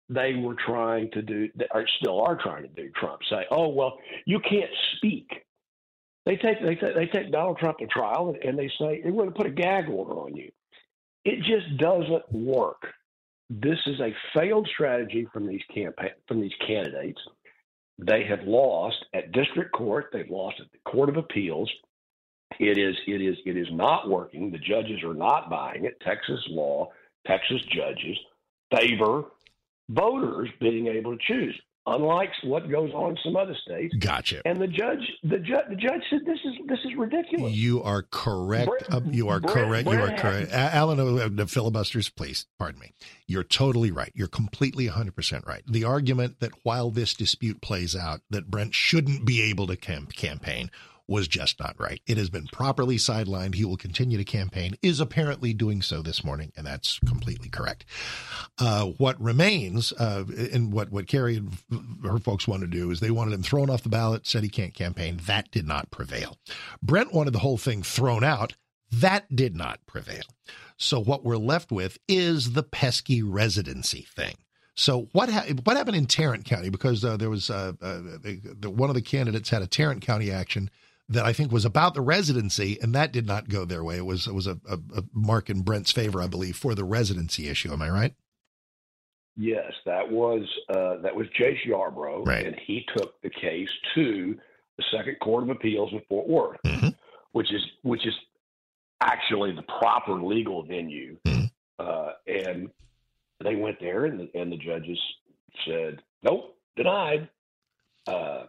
they 0.07 0.33
were 0.35 0.55
trying 0.65 1.11
to 1.11 1.21
do, 1.21 1.49
or 1.73 1.85
still 1.99 2.21
are 2.21 2.37
trying 2.41 2.63
to 2.63 2.69
do. 2.69 2.89
Trump 2.95 3.21
say, 3.29 3.45
"Oh 3.51 3.69
well, 3.69 3.97
you 4.25 4.39
can't 4.39 4.71
speak." 4.95 5.27
They 6.25 6.37
take 6.37 6.61
they 6.61 6.75
take, 6.75 6.95
they 6.95 7.05
take 7.07 7.31
Donald 7.31 7.57
Trump 7.59 7.79
to 7.79 7.87
trial 7.87 8.29
and, 8.29 8.43
and 8.43 8.57
they 8.57 8.67
say 8.79 9.01
we're 9.03 9.11
going 9.11 9.29
to 9.29 9.35
put 9.35 9.47
a 9.47 9.51
gag 9.51 9.89
order 9.89 10.13
on 10.13 10.35
you. 10.35 10.51
It 11.25 11.39
just 11.39 11.77
doesn't 11.77 12.31
work. 12.31 12.83
This 13.49 13.79
is 13.87 13.99
a 13.99 14.15
failed 14.33 14.67
strategy 14.73 15.27
from 15.33 15.47
these 15.47 15.61
campaign 15.73 16.11
from 16.27 16.41
these 16.41 16.53
candidates. 16.65 17.19
They 17.97 18.23
have 18.25 18.43
lost 18.43 18.97
at 19.13 19.31
district 19.31 19.71
court. 19.73 20.09
They've 20.11 20.29
lost 20.29 20.59
at 20.59 20.71
the 20.71 20.89
court 20.89 21.09
of 21.09 21.17
appeals. 21.17 21.71
It 22.59 22.77
is 22.77 22.95
it 23.07 23.21
is 23.21 23.37
it 23.45 23.57
is 23.57 23.67
not 23.71 24.09
working. 24.09 24.51
The 24.51 24.57
judges 24.59 25.03
are 25.03 25.13
not 25.13 25.49
buying 25.49 25.85
it. 25.85 25.99
Texas 26.01 26.43
law, 26.49 26.91
Texas 27.27 27.61
judges 27.69 28.17
favor 28.75 29.25
voters 29.89 30.49
being 30.59 30.87
able 30.87 31.17
to 31.17 31.23
choose. 31.23 31.59
Unlike 31.87 32.29
what 32.43 32.69
goes 32.69 32.91
on 32.93 33.11
in 33.11 33.17
some 33.23 33.35
other 33.35 33.55
states. 33.65 33.93
Gotcha. 33.99 34.41
And 34.45 34.59
the 34.59 34.67
judge, 34.67 35.01
the 35.23 35.37
judge, 35.37 35.65
the 35.69 35.75
judge 35.75 36.01
said 36.09 36.21
this 36.25 36.39
is 36.43 36.53
this 36.67 36.79
is 36.85 36.95
ridiculous. 36.97 37.53
You 37.53 37.83
are 37.83 38.03
correct. 38.09 38.67
Brett- 38.69 38.93
Uh, 38.93 39.01
you 39.11 39.29
are 39.29 39.39
Brett- 39.39 39.53
correct. 39.53 39.87
you 39.89 39.99
are 39.99 40.11
correct. 40.17 40.51
Alan, 40.51 40.99
uh, 40.99 41.29
the 41.31 41.47
filibusters, 41.47 42.09
please, 42.09 42.45
pardon 42.57 42.79
me. 42.79 42.91
You're 43.27 43.43
totally 43.43 43.91
right. 43.91 44.11
You're 44.15 44.27
completely 44.27 44.87
100% 44.87 45.45
right. 45.45 45.63
The 45.67 45.83
argument 45.83 46.39
that 46.39 46.51
while 46.63 46.91
this 46.91 47.13
dispute 47.13 47.61
plays 47.61 47.95
out, 47.95 48.21
that 48.29 48.49
Brent 48.49 48.73
shouldn't 48.75 49.25
be 49.25 49.41
able 49.41 49.67
to 49.67 49.75
camp- 49.75 50.13
campaign 50.13 50.69
was 51.07 51.27
just 51.27 51.59
not 51.59 51.75
right. 51.79 52.01
It 52.07 52.17
has 52.17 52.29
been 52.29 52.47
properly 52.47 52.97
sidelined. 52.97 53.55
He 53.55 53.65
will 53.65 53.77
continue 53.77 54.17
to 54.17 54.23
campaign, 54.23 54.75
is 54.81 54.99
apparently 54.99 55.53
doing 55.53 55.81
so 55.81 56.01
this 56.01 56.23
morning, 56.23 56.51
and 56.57 56.65
that's 56.65 56.99
completely 56.99 57.49
correct. 57.49 57.85
Uh, 58.57 58.85
what 58.97 59.19
remains, 59.21 59.93
uh, 59.93 60.23
and 60.51 60.73
what, 60.73 60.91
what 60.91 61.07
Carrie 61.07 61.37
and 61.37 61.57
her 62.03 62.19
folks 62.19 62.47
want 62.47 62.61
to 62.61 62.67
do, 62.67 62.91
is 62.91 62.99
they 62.99 63.11
wanted 63.11 63.33
him 63.33 63.43
thrown 63.43 63.69
off 63.69 63.83
the 63.83 63.89
ballot, 63.89 64.25
said 64.25 64.43
he 64.43 64.49
can't 64.49 64.73
campaign. 64.73 65.19
That 65.25 65.51
did 65.51 65.67
not 65.67 65.91
prevail. 65.91 66.37
Brent 66.81 67.13
wanted 67.13 67.31
the 67.31 67.39
whole 67.39 67.57
thing 67.57 67.83
thrown 67.83 68.23
out. 68.23 68.53
That 68.91 69.35
did 69.35 69.55
not 69.55 69.85
prevail. 69.85 70.23
So 70.77 70.99
what 70.99 71.23
we're 71.23 71.37
left 71.37 71.71
with 71.71 71.97
is 72.07 72.53
the 72.53 72.63
pesky 72.63 73.21
residency 73.23 74.07
thing. 74.15 74.35
So 74.75 75.07
what 75.13 75.29
ha- 75.29 75.45
what 75.63 75.77
happened 75.77 75.95
in 75.95 76.05
Tarrant 76.05 76.43
County? 76.43 76.69
Because 76.69 77.05
uh, 77.05 77.15
there 77.15 77.29
was 77.29 77.49
uh, 77.49 77.73
uh, 77.81 78.01
the, 78.21 78.69
one 78.69 78.89
of 78.89 78.95
the 78.95 79.01
candidates 79.01 79.49
had 79.49 79.61
a 79.61 79.67
Tarrant 79.67 80.01
County 80.01 80.31
action 80.31 80.69
that 81.09 81.23
I 81.25 81.33
think 81.33 81.51
was 81.51 81.65
about 81.65 81.93
the 81.93 82.01
residency, 82.01 82.79
and 82.81 82.93
that 82.95 83.11
did 83.11 83.27
not 83.27 83.47
go 83.49 83.63
their 83.65 83.83
way. 83.83 83.97
It 83.97 84.05
was 84.05 84.27
it 84.27 84.33
was 84.33 84.47
a, 84.47 84.59
a, 84.69 84.77
a 84.97 85.03
mark 85.13 85.49
in 85.49 85.61
Brent's 85.61 85.91
favor, 85.91 86.21
I 86.21 86.27
believe, 86.27 86.55
for 86.55 86.73
the 86.75 86.83
residency 86.83 87.47
issue. 87.47 87.71
Am 87.71 87.81
I 87.81 87.89
right? 87.89 88.13
Yes, 89.37 89.73
that 89.85 90.09
was 90.09 90.43
uh, 90.69 90.97
that 91.01 91.15
was 91.15 91.27
Jace 91.39 91.65
Yarbrough, 91.67 92.25
Right. 92.25 92.45
and 92.45 92.55
he 92.65 92.85
took 92.95 93.21
the 93.21 93.29
case 93.29 93.69
to 93.95 94.35
the 94.77 94.83
Second 94.95 95.17
Court 95.21 95.43
of 95.43 95.49
Appeals 95.49 95.91
in 95.91 96.01
Fort 96.07 96.27
Worth, 96.27 96.59
Mm-hmm. 96.65 96.89
which 97.33 97.53
is 97.53 97.61
which 97.83 98.05
is 98.07 98.13
actually 99.01 99.53
the 99.53 99.63
proper 99.79 100.13
legal 100.23 100.63
venue. 100.63 101.17
Mm-hmm. 101.25 101.45
Uh, 101.77 102.11
and 102.27 102.69
they 103.43 103.55
went 103.55 103.77
there, 103.81 104.05
and 104.05 104.19
the, 104.21 104.39
and 104.39 104.51
the 104.51 104.57
judges 104.57 104.97
said, 105.67 106.01
"Nope, 106.23 106.55
denied." 106.77 107.27
Uh, 108.07 108.43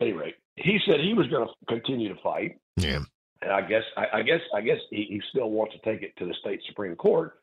at 0.00 0.06
any 0.06 0.12
rate, 0.12 0.34
he 0.62 0.78
said 0.86 1.00
he 1.00 1.14
was 1.14 1.26
going 1.28 1.46
to 1.46 1.54
continue 1.68 2.08
to 2.14 2.20
fight, 2.22 2.58
Yeah. 2.76 3.00
and 3.42 3.50
I 3.52 3.62
guess 3.62 3.82
I, 3.96 4.18
I 4.18 4.22
guess 4.22 4.40
I 4.54 4.60
guess 4.60 4.78
he, 4.90 5.06
he 5.08 5.22
still 5.30 5.50
wants 5.50 5.74
to 5.74 5.80
take 5.90 6.02
it 6.02 6.16
to 6.18 6.26
the 6.26 6.34
state 6.40 6.60
supreme 6.68 6.96
court. 6.96 7.40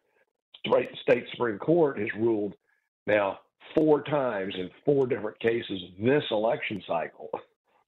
State 0.68 0.90
state 1.02 1.26
supreme 1.32 1.58
court 1.60 2.00
has 2.00 2.10
ruled 2.18 2.54
now 3.08 3.40
four 3.76 4.04
times 4.04 4.54
in 4.58 4.70
four 4.84 5.08
different 5.08 5.40
cases 5.40 5.82
this 6.00 6.24
election 6.32 6.82
cycle 6.88 7.30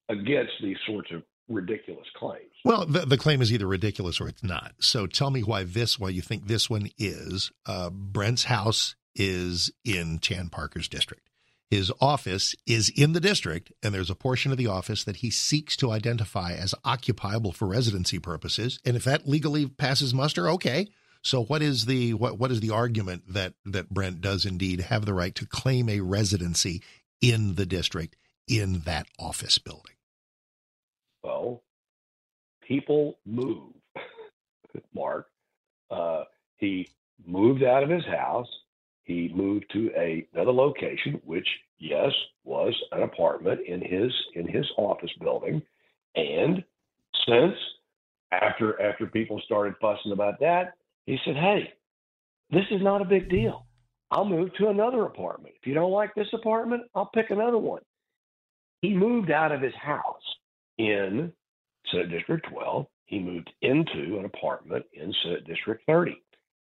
against 0.10 0.54
these 0.62 0.78
sorts 0.88 1.10
of 1.12 1.24
ridiculous 1.50 2.06
claims. 2.18 2.52
Well, 2.66 2.86
the, 2.86 3.06
the 3.06 3.18
claim 3.18 3.42
is 3.42 3.52
either 3.54 3.68
ridiculous 3.68 4.20
or 4.20 4.28
it's 4.28 4.44
not. 4.44 4.74
So 4.80 5.08
tell 5.08 5.32
me 5.32 5.42
why 5.42 5.64
this, 5.64 5.98
why 5.98 6.10
you 6.10 6.22
think 6.22 6.48
this 6.48 6.70
one 6.70 6.90
is. 6.98 7.52
Uh, 7.66 7.90
Brent's 7.90 8.46
house 8.46 8.96
is 9.16 9.72
in 9.86 10.20
Tan 10.20 10.50
Parker's 10.50 10.88
district. 10.88 11.24
His 11.70 11.92
office 12.00 12.56
is 12.66 12.90
in 12.90 13.12
the 13.12 13.20
district, 13.20 13.74
and 13.84 13.94
there's 13.94 14.10
a 14.10 14.16
portion 14.16 14.52
of 14.52 14.58
the 14.58 14.68
office 14.68 15.04
that 15.04 15.18
he 15.18 15.30
seeks 15.30 15.76
to 15.78 15.92
identify 15.92 16.54
as 16.54 16.74
occupiable 16.86 17.52
for 17.52 17.68
residency 17.68 18.20
purposes. 18.20 18.80
And 18.86 18.96
if 18.96 19.04
that 19.04 19.28
legally 19.28 19.68
passes 19.68 20.14
muster, 20.14 20.50
okay. 20.50 20.88
So 21.22 21.44
what 21.44 21.62
is 21.62 21.86
the 21.86 22.14
what 22.14 22.40
what 22.40 22.52
is 22.52 22.62
the 22.62 22.70
argument 22.70 23.34
that 23.34 23.54
that 23.66 23.90
Brent 23.90 24.22
does 24.22 24.46
indeed 24.46 24.82
have 24.82 25.06
the 25.06 25.14
right 25.14 25.36
to 25.36 25.46
claim 25.46 25.90
a 25.90 26.00
residency 26.00 26.82
in 27.22 27.56
the 27.56 27.66
district 27.66 28.16
in 28.48 28.82
that 28.82 29.08
office 29.20 29.58
building? 29.58 29.96
Well, 31.22 31.64
people 32.66 33.18
move, 33.26 33.74
Mark. 34.96 35.28
Uh, 35.92 36.24
he 36.58 36.90
moved 37.26 37.64
out 37.64 37.84
of 37.84 37.90
his 37.90 38.06
house. 38.06 38.48
He 39.08 39.32
moved 39.34 39.66
to 39.72 39.90
a, 39.96 40.28
another 40.34 40.52
location, 40.52 41.22
which 41.24 41.48
yes 41.80 42.12
was 42.44 42.76
an 42.92 43.04
apartment 43.04 43.62
in 43.66 43.82
his 43.82 44.12
in 44.36 44.46
his 44.46 44.66
office 44.78 45.12
building. 45.22 45.62
And 46.18 46.62
since 47.26 47.56
after 48.34 48.80
after 48.82 49.08
people 49.08 49.42
started 49.46 49.76
fussing 49.80 50.12
about 50.12 50.42
that, 50.42 50.74
he 51.06 51.18
said, 51.24 51.38
"Hey, 51.38 51.74
this 52.52 52.66
is 52.70 52.82
not 52.82 53.02
a 53.02 53.06
big 53.06 53.30
deal. 53.30 53.66
I'll 54.12 54.26
move 54.26 54.54
to 54.56 54.68
another 54.68 55.06
apartment. 55.06 55.56
If 55.58 55.66
you 55.66 55.74
don't 55.74 55.92
like 55.92 56.14
this 56.14 56.34
apartment, 56.34 56.84
I'll 56.94 57.10
pick 57.14 57.30
another 57.30 57.58
one." 57.58 57.84
He 58.82 58.94
moved 58.94 59.32
out 59.32 59.54
of 59.54 59.62
his 59.62 59.76
house 59.76 60.36
in 60.78 61.32
Senate 61.90 62.10
District 62.10 62.46
12. 62.50 62.88
He 63.06 63.20
moved 63.20 63.50
into 63.62 64.20
an 64.20 64.26
apartment 64.26 64.86
in 64.92 65.14
Senate 65.24 65.48
District 65.48 65.82
30. 65.88 66.22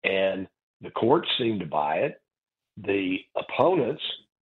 And 0.03 0.47
the 0.81 0.91
courts 0.91 1.27
seem 1.37 1.59
to 1.59 1.65
buy 1.65 1.97
it. 1.97 2.21
The 2.77 3.17
opponents 3.35 4.01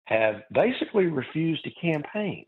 have 0.05 0.43
basically 0.51 1.05
refused 1.05 1.63
to 1.63 1.71
campaign. 1.71 2.45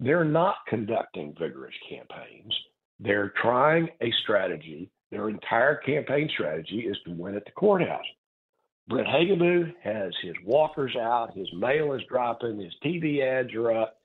They're 0.00 0.24
not 0.24 0.56
conducting 0.68 1.34
vigorous 1.38 1.74
campaigns. 1.88 2.54
They're 3.00 3.32
trying 3.40 3.88
a 4.00 4.12
strategy. 4.22 4.90
Their 5.10 5.28
entire 5.28 5.76
campaign 5.76 6.28
strategy 6.32 6.80
is 6.80 6.96
to 7.06 7.12
win 7.12 7.36
at 7.36 7.44
the 7.44 7.52
courthouse. 7.52 8.04
Brent 8.88 9.08
Hagenbuch 9.08 9.72
has 9.82 10.12
his 10.22 10.34
walkers 10.44 10.94
out, 10.96 11.34
his 11.34 11.48
mail 11.54 11.94
is 11.94 12.02
dropping, 12.08 12.58
his 12.60 12.74
TV 12.84 13.22
ads 13.22 13.54
are 13.54 13.72
up, 13.72 13.96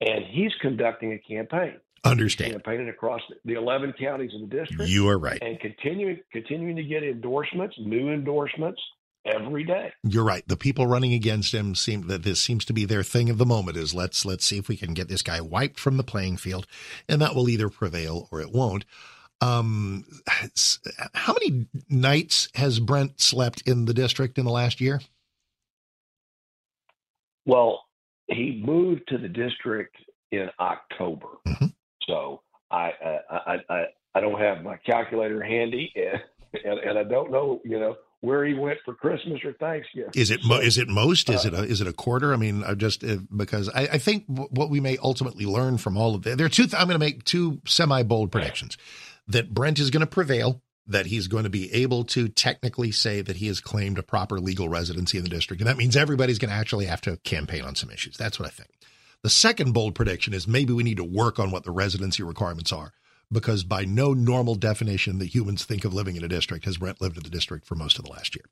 and 0.00 0.24
he's 0.26 0.52
conducting 0.60 1.12
a 1.12 1.18
campaign. 1.18 1.76
Understand. 2.06 2.52
Campaigning 2.52 2.88
across 2.88 3.20
the 3.44 3.54
11 3.54 3.94
counties 3.98 4.30
in 4.34 4.42
the 4.42 4.56
district. 4.56 4.90
You 4.90 5.08
are 5.08 5.18
right. 5.18 5.40
And 5.42 5.58
continuing 5.60 6.20
continuing 6.32 6.76
to 6.76 6.84
get 6.84 7.02
endorsements, 7.02 7.76
new 7.78 8.10
endorsements 8.10 8.80
every 9.26 9.64
day. 9.64 9.92
You're 10.04 10.24
right. 10.24 10.46
The 10.46 10.56
people 10.56 10.86
running 10.86 11.12
against 11.12 11.52
him 11.52 11.74
seem 11.74 12.06
that 12.08 12.22
this 12.22 12.40
seems 12.40 12.64
to 12.66 12.72
be 12.72 12.84
their 12.84 13.02
thing 13.02 13.28
of 13.30 13.38
the 13.38 13.46
moment 13.46 13.76
is 13.76 13.94
let's 13.94 14.24
let's 14.24 14.44
see 14.44 14.58
if 14.58 14.68
we 14.68 14.76
can 14.76 14.94
get 14.94 15.08
this 15.08 15.22
guy 15.22 15.40
wiped 15.40 15.80
from 15.80 15.96
the 15.96 16.04
playing 16.04 16.36
field, 16.36 16.66
and 17.08 17.20
that 17.20 17.34
will 17.34 17.48
either 17.48 17.68
prevail 17.68 18.28
or 18.30 18.40
it 18.40 18.52
won't. 18.52 18.84
Um, 19.40 20.06
how 21.14 21.34
many 21.34 21.66
nights 21.90 22.48
has 22.54 22.80
Brent 22.80 23.20
slept 23.20 23.62
in 23.66 23.84
the 23.84 23.92
district 23.92 24.38
in 24.38 24.46
the 24.46 24.50
last 24.50 24.80
year? 24.80 25.00
Well, 27.44 27.84
he 28.28 28.62
moved 28.64 29.02
to 29.08 29.18
the 29.18 29.28
district 29.28 29.96
in 30.32 30.48
October, 30.58 31.28
so 32.06 32.42
I, 32.70 32.90
uh, 33.04 33.18
I 33.30 33.56
I 33.68 33.84
I 34.14 34.20
don't 34.20 34.38
have 34.40 34.62
my 34.62 34.76
calculator 34.76 35.42
handy, 35.42 35.92
and, 35.96 36.20
and 36.64 36.78
and 36.80 36.98
I 36.98 37.04
don't 37.04 37.30
know 37.30 37.60
you 37.64 37.78
know 37.78 37.96
where 38.20 38.44
he 38.44 38.54
went 38.54 38.78
for 38.84 38.94
Christmas 38.94 39.40
or 39.44 39.52
Thanksgiving. 39.54 40.10
Is 40.14 40.30
it 40.30 40.40
mo- 40.44 40.58
is 40.60 40.78
it 40.78 40.88
most? 40.88 41.28
Is 41.28 41.44
Uh, 41.44 41.48
it 41.48 41.54
a, 41.54 41.62
is 41.64 41.80
it 41.80 41.86
a 41.86 41.92
quarter? 41.92 42.32
I 42.32 42.36
mean, 42.36 42.64
I 42.64 42.74
just 42.74 43.04
uh, 43.04 43.18
because 43.36 43.68
I, 43.68 43.82
I 43.92 43.98
think 43.98 44.24
what 44.26 44.70
we 44.70 44.80
may 44.80 44.96
ultimately 45.02 45.44
learn 45.46 45.78
from 45.78 45.96
all 45.96 46.14
of 46.14 46.22
this, 46.22 46.36
there 46.36 46.46
are 46.46 46.50
two. 46.50 46.64
Th- 46.64 46.74
I'm 46.74 46.88
going 46.88 46.98
to 46.98 47.04
make 47.04 47.24
two 47.24 47.60
semi 47.66 48.02
bold 48.02 48.32
predictions 48.32 48.76
that 49.28 49.52
Brent 49.52 49.78
is 49.78 49.90
going 49.90 50.00
to 50.00 50.06
prevail. 50.06 50.62
That 50.88 51.06
he's 51.06 51.26
going 51.26 51.42
to 51.42 51.50
be 51.50 51.72
able 51.74 52.04
to 52.04 52.28
technically 52.28 52.92
say 52.92 53.20
that 53.20 53.38
he 53.38 53.48
has 53.48 53.60
claimed 53.60 53.98
a 53.98 54.04
proper 54.04 54.38
legal 54.38 54.68
residency 54.68 55.18
in 55.18 55.24
the 55.24 55.30
district, 55.30 55.60
and 55.60 55.68
that 55.68 55.76
means 55.76 55.96
everybody's 55.96 56.38
going 56.38 56.50
to 56.50 56.54
actually 56.56 56.86
have 56.86 57.00
to 57.02 57.16
campaign 57.18 57.62
on 57.62 57.74
some 57.74 57.90
issues. 57.90 58.16
That's 58.16 58.38
what 58.38 58.46
I 58.46 58.52
think. 58.52 58.70
The 59.22 59.30
second 59.30 59.72
bold 59.72 59.94
prediction 59.94 60.32
is 60.34 60.46
maybe 60.46 60.72
we 60.72 60.82
need 60.84 60.98
to 60.98 61.04
work 61.04 61.38
on 61.38 61.50
what 61.50 61.64
the 61.64 61.70
residency 61.72 62.22
requirements 62.22 62.72
are, 62.72 62.92
because 63.32 63.64
by 63.64 63.84
no 63.84 64.14
normal 64.14 64.54
definition 64.54 65.18
that 65.18 65.34
humans 65.34 65.64
think 65.64 65.84
of 65.84 65.92
living 65.94 66.16
in 66.16 66.24
a 66.24 66.28
district 66.28 66.64
has 66.64 66.78
Brent 66.78 67.00
lived 67.00 67.16
in 67.16 67.22
the 67.24 67.30
district 67.30 67.66
for 67.66 67.74
most 67.74 67.98
of 67.98 68.04
the 68.04 68.10
last 68.12 68.36
year. 68.36 68.44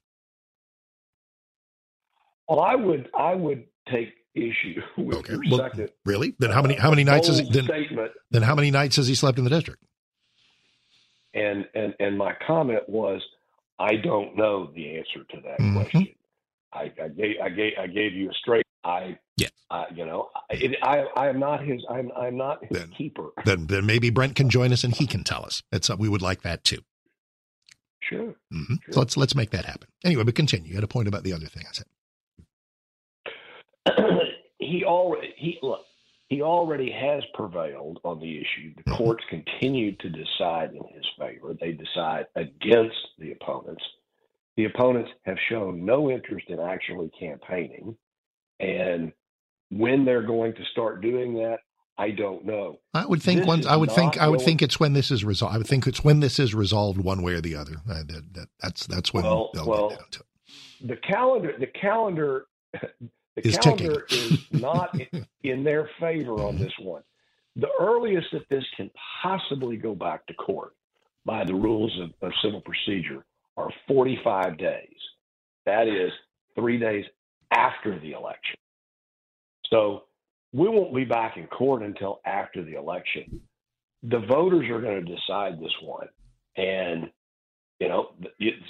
Well, 2.49 2.61
I 2.61 2.75
would 2.75 3.09
I 3.19 3.35
would 3.35 3.65
take 3.91 4.15
issue 4.35 4.81
with 4.99 5.29
your 5.29 5.41
Well, 5.49 5.61
second 5.61 5.91
really? 6.05 6.35
Then 6.39 6.51
how 6.51 6.63
many 6.63 6.75
how 6.75 6.91
many 6.91 7.05
nights 7.05 7.29
has 7.29 7.39
he, 7.39 7.49
then, 7.51 7.65
statement. 7.65 8.13
then 8.31 8.43
how 8.43 8.55
many 8.55 8.71
nights 8.71 8.97
has 8.97 9.07
he 9.09 9.15
slept 9.15 9.39
in 9.39 9.45
the 9.45 9.51
district? 9.51 9.83
And 11.35 11.67
and 11.75 11.95
and 12.01 12.19
my 12.19 12.35
comment 12.47 12.89
was, 12.89 13.23
I 13.79 13.97
don't 13.97 14.37
know 14.37 14.71
the 14.75 14.97
answer 14.99 15.25
to 15.31 15.41
that 15.45 15.59
Mm-hmm. 15.61 15.77
question. 15.77 16.09
I, 16.73 16.93
I 17.03 17.09
gave 17.09 17.37
I 17.43 17.49
gave 17.49 17.73
I 17.81 17.87
gave 17.87 18.15
you 18.15 18.31
a 18.31 18.35
straight. 18.35 18.67
I 18.85 19.19
yeah. 19.37 19.49
I, 19.71 19.87
you 19.95 20.05
know 20.07 20.31
I, 20.51 20.55
it, 20.55 20.77
I 20.83 20.99
I 21.17 21.29
am 21.29 21.39
not 21.41 21.65
his 21.65 21.85
I'm 21.89 22.11
I'm 22.17 22.37
not 22.37 22.65
his 22.65 22.85
keeper. 22.97 23.31
Then 23.45 23.67
then 23.67 23.87
maybe 23.87 24.11
Brent 24.11 24.37
can 24.37 24.51
join 24.51 24.73
us 24.73 24.85
and 24.85 24.95
he 24.95 25.07
can 25.07 25.25
tell 25.25 25.45
us. 25.45 25.63
It's 25.73 25.91
uh, 25.91 25.97
we 25.99 26.09
would 26.09 26.23
like 26.23 26.43
that 26.43 26.65
too. 26.65 26.83
Sure. 28.01 28.35
hmm 28.53 28.75
So 28.91 29.01
let's 29.01 29.17
let's 29.17 29.35
make 29.35 29.51
that 29.51 29.65
happen. 29.65 29.89
Anyway, 30.05 30.25
but 30.25 30.35
continue. 30.35 30.69
You 30.69 30.75
had 30.75 30.85
a 30.85 30.89
point 30.89 31.09
about 31.09 31.25
the 31.25 31.33
other 31.33 31.47
thing 31.47 31.65
I 31.69 31.73
said. 31.73 31.87
he 34.59 34.85
already 34.85 35.35
he 35.37 35.59
look 35.63 35.81
he 36.29 36.43
already 36.43 36.91
has 36.91 37.23
prevailed 37.35 38.01
on 38.05 38.19
the 38.19 38.39
issue. 38.39 38.75
The 38.77 38.91
courts 38.93 39.25
continue 39.29 39.95
to 39.97 40.09
decide 40.09 40.71
in 40.73 40.83
his 40.95 41.05
favor. 41.19 41.55
They 41.61 41.73
decide 41.73 42.27
against 42.35 42.97
the 43.19 43.33
opponents. 43.33 43.85
The 44.57 44.65
opponents 44.65 45.11
have 45.27 45.37
shown 45.49 45.85
no 45.85 46.11
interest 46.11 46.47
in 46.49 46.61
actually 46.61 47.11
campaigning, 47.19 47.97
and 48.61 49.13
when 49.71 50.05
they're 50.05 50.23
going 50.23 50.55
to 50.55 50.65
start 50.73 51.01
doing 51.01 51.35
that, 51.35 51.59
I 51.97 52.11
don't 52.11 52.45
know. 52.45 52.81
I 52.93 53.07
would 53.07 53.23
think 53.23 53.41
This 53.41 53.47
once. 53.47 53.67
I 53.67 53.77
would 53.77 53.91
think. 53.91 54.19
I 54.19 54.29
would 54.29 54.39
going- 54.39 54.47
think 54.47 54.63
it's 54.63 54.81
when 54.81 54.93
this 54.95 55.11
is 55.11 55.25
resolved. 55.25 55.55
I 55.55 55.59
would 55.59 55.67
think 55.67 55.87
it's 55.87 56.03
when 56.03 56.21
this 56.21 56.39
is 56.39 56.55
resolved, 56.55 56.99
one 56.99 57.23
way 57.23 57.35
or 57.35 57.41
the 57.41 57.55
other. 57.55 57.77
Uh, 57.89 58.03
that, 58.07 58.35
that, 58.35 58.49
that's 58.61 58.87
that's 58.87 59.15
when 59.15 59.25
well, 59.25 59.51
they'll 59.55 59.67
well, 59.67 59.89
get 59.91 59.99
down 60.01 60.09
to 60.11 60.21
it. 60.21 60.89
the 60.89 60.97
calendar, 60.97 61.53
the 61.59 61.67
calendar, 61.69 62.47
the 62.73 62.89
Is 63.37 63.57
calendar 63.59 64.07
is 64.11 64.39
not 64.53 64.99
in, 65.01 65.27
in 65.45 65.65
their 65.65 65.89
favor 66.01 66.35
on 66.35 66.59
this 66.59 66.73
one. 66.81 67.03
The 67.57 67.69
earliest 67.79 68.27
that 68.33 68.49
this 68.51 68.65
can 68.77 68.91
possibly 69.23 69.77
go 69.77 69.95
back 69.95 70.27
to 70.27 70.35
court 70.35 70.73
by 71.25 71.45
the 71.45 71.55
rules 71.55 71.97
of, 72.01 72.11
of 72.27 72.33
civil 72.43 72.61
procedure 72.61 73.25
are 73.57 73.71
45 73.87 74.59
days. 74.59 74.97
That 75.65 75.87
is 75.87 76.11
three 76.57 76.79
days 76.79 77.05
after 77.55 77.99
the 77.99 78.13
election. 78.13 78.57
So 79.71 80.05
we 80.53 80.69
won't 80.69 80.95
be 80.95 81.05
back 81.05 81.37
in 81.37 81.47
court 81.47 81.83
until 81.83 82.21
after 82.25 82.63
the 82.63 82.75
election. 82.75 83.41
The 84.03 84.21
voters 84.21 84.69
are 84.71 84.81
going 84.81 85.05
to 85.05 85.15
decide 85.15 85.61
this 85.61 85.73
one. 85.83 86.09
And 86.57 87.11
you 87.81 87.89
know, 87.89 88.11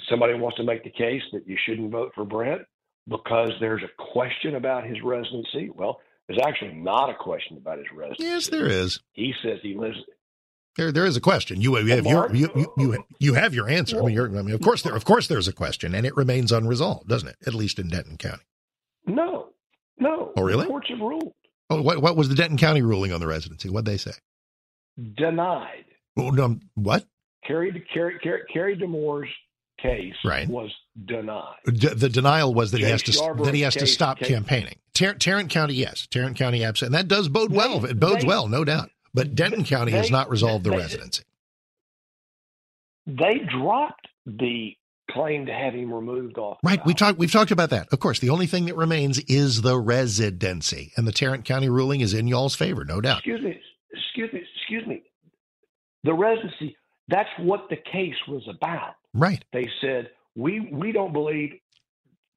somebody 0.09 0.33
wants 0.33 0.57
to 0.57 0.63
make 0.63 0.83
the 0.83 0.89
case 0.89 1.21
that 1.31 1.47
you 1.47 1.57
shouldn't 1.65 1.91
vote 1.91 2.11
for 2.15 2.25
Brent 2.25 2.63
because 3.07 3.51
there's 3.59 3.83
a 3.83 4.11
question 4.11 4.55
about 4.55 4.85
his 4.85 4.97
residency. 5.03 5.69
Well, 5.73 5.99
there's 6.27 6.39
actually 6.45 6.73
not 6.73 7.09
a 7.09 7.13
question 7.13 7.57
about 7.57 7.77
his 7.77 7.87
residency. 7.93 8.23
Yes, 8.23 8.47
there 8.47 8.67
is. 8.67 8.99
He 9.13 9.33
says 9.43 9.59
he 9.61 9.75
lives. 9.75 9.97
There, 10.75 10.91
there 10.91 11.05
is 11.05 11.15
a 11.15 11.21
question. 11.21 11.61
You 11.61 11.75
have 11.75 11.87
your, 11.87 12.35
you, 12.35 12.49
you, 12.55 12.73
you, 12.77 13.05
you 13.19 13.33
have 13.35 13.53
your 13.53 13.69
answer. 13.69 14.01
I 14.01 14.07
mean, 14.07 14.19
I 14.19 14.41
mean, 14.41 14.55
of 14.55 14.61
course, 14.61 14.81
there, 14.81 14.95
of 14.95 15.05
course, 15.05 15.27
there's 15.27 15.47
a 15.47 15.53
question, 15.53 15.95
and 15.95 16.05
it 16.05 16.17
remains 16.17 16.51
unresolved, 16.51 17.07
doesn't 17.07 17.29
it? 17.29 17.37
At 17.47 17.53
least 17.53 17.79
in 17.79 17.87
Denton 17.87 18.17
County. 18.17 18.43
No, 19.07 19.49
no. 19.99 20.31
Oh, 20.35 20.41
really? 20.43 20.63
The 20.63 20.69
courts 20.69 20.89
have 20.89 20.99
ruled 20.99 21.33
Oh, 21.69 21.81
what, 21.81 22.01
what 22.01 22.15
was 22.15 22.29
the 22.29 22.35
Denton 22.35 22.57
County 22.57 22.81
ruling 22.83 23.11
on 23.11 23.19
the 23.19 23.27
residency? 23.27 23.69
What'd 23.69 23.85
they 23.85 23.97
say? 23.97 24.11
denied. 25.15 25.85
Oh, 26.17 26.29
no, 26.29 26.57
what? 26.75 27.05
Carrie 27.45 27.85
Carrie 27.93 28.17
Carrie, 28.23 28.43
Carrie 28.53 28.75
de 28.77 28.87
Moor's 28.87 29.27
case 29.81 30.13
Right. 30.23 30.47
was 30.47 30.71
denied. 31.05 31.55
D- 31.65 31.89
the 31.89 32.07
denial 32.07 32.53
was 32.53 32.71
that 32.71 32.77
he 32.77 32.83
Jay 32.85 32.91
has 32.91 33.03
to 33.03 33.11
that 33.43 33.53
he 33.53 33.61
has 33.61 33.75
to 33.75 33.85
stop 33.87 34.19
case- 34.19 34.29
campaigning. 34.29 34.75
Tar- 34.93 35.15
Tarrant 35.15 35.49
County, 35.49 35.73
yes, 35.73 36.07
Tarrant 36.09 36.37
County, 36.37 36.63
absolutely, 36.63 36.97
and 36.97 37.09
that 37.09 37.13
does 37.13 37.27
bode 37.27 37.51
well. 37.51 37.83
It 37.83 37.99
bodes 37.99 38.21
they- 38.21 38.27
well, 38.27 38.47
no 38.47 38.63
doubt. 38.63 38.89
But 39.13 39.35
Denton 39.35 39.65
County 39.65 39.91
has 39.91 40.09
not 40.09 40.29
resolved 40.29 40.63
the 40.63 40.69
they- 40.69 40.77
residency. 40.77 41.23
They 43.05 43.39
dropped 43.39 44.07
the 44.25 44.75
claim 45.11 45.45
to 45.45 45.53
have 45.53 45.73
him 45.73 45.93
removed 45.93 46.37
off. 46.37 46.57
Right. 46.63 46.83
We 46.85 46.93
talked. 46.93 47.17
We've 47.17 47.31
talked 47.31 47.51
about 47.51 47.69
that. 47.69 47.87
Of 47.91 47.99
course, 47.99 48.19
the 48.19 48.29
only 48.29 48.47
thing 48.47 48.65
that 48.65 48.75
remains 48.75 49.19
is 49.19 49.61
the 49.61 49.77
residency, 49.77 50.91
and 50.97 51.07
the 51.07 51.11
Tarrant 51.11 51.45
County 51.45 51.69
ruling 51.69 52.01
is 52.01 52.13
in 52.13 52.27
y'all's 52.27 52.55
favor, 52.55 52.85
no 52.85 53.01
doubt. 53.01 53.19
Excuse 53.19 53.41
me. 53.41 53.59
Excuse 53.91 54.33
me. 54.33 54.43
Excuse 54.57 54.87
me. 54.87 55.03
The 56.03 56.13
residency. 56.13 56.77
That's 57.07 57.29
what 57.39 57.69
the 57.69 57.77
case 57.77 58.15
was 58.27 58.47
about. 58.49 58.95
Right. 59.13 59.43
They 59.53 59.69
said 59.81 60.09
we 60.35 60.69
we 60.71 60.91
don't 60.91 61.13
believe. 61.13 61.53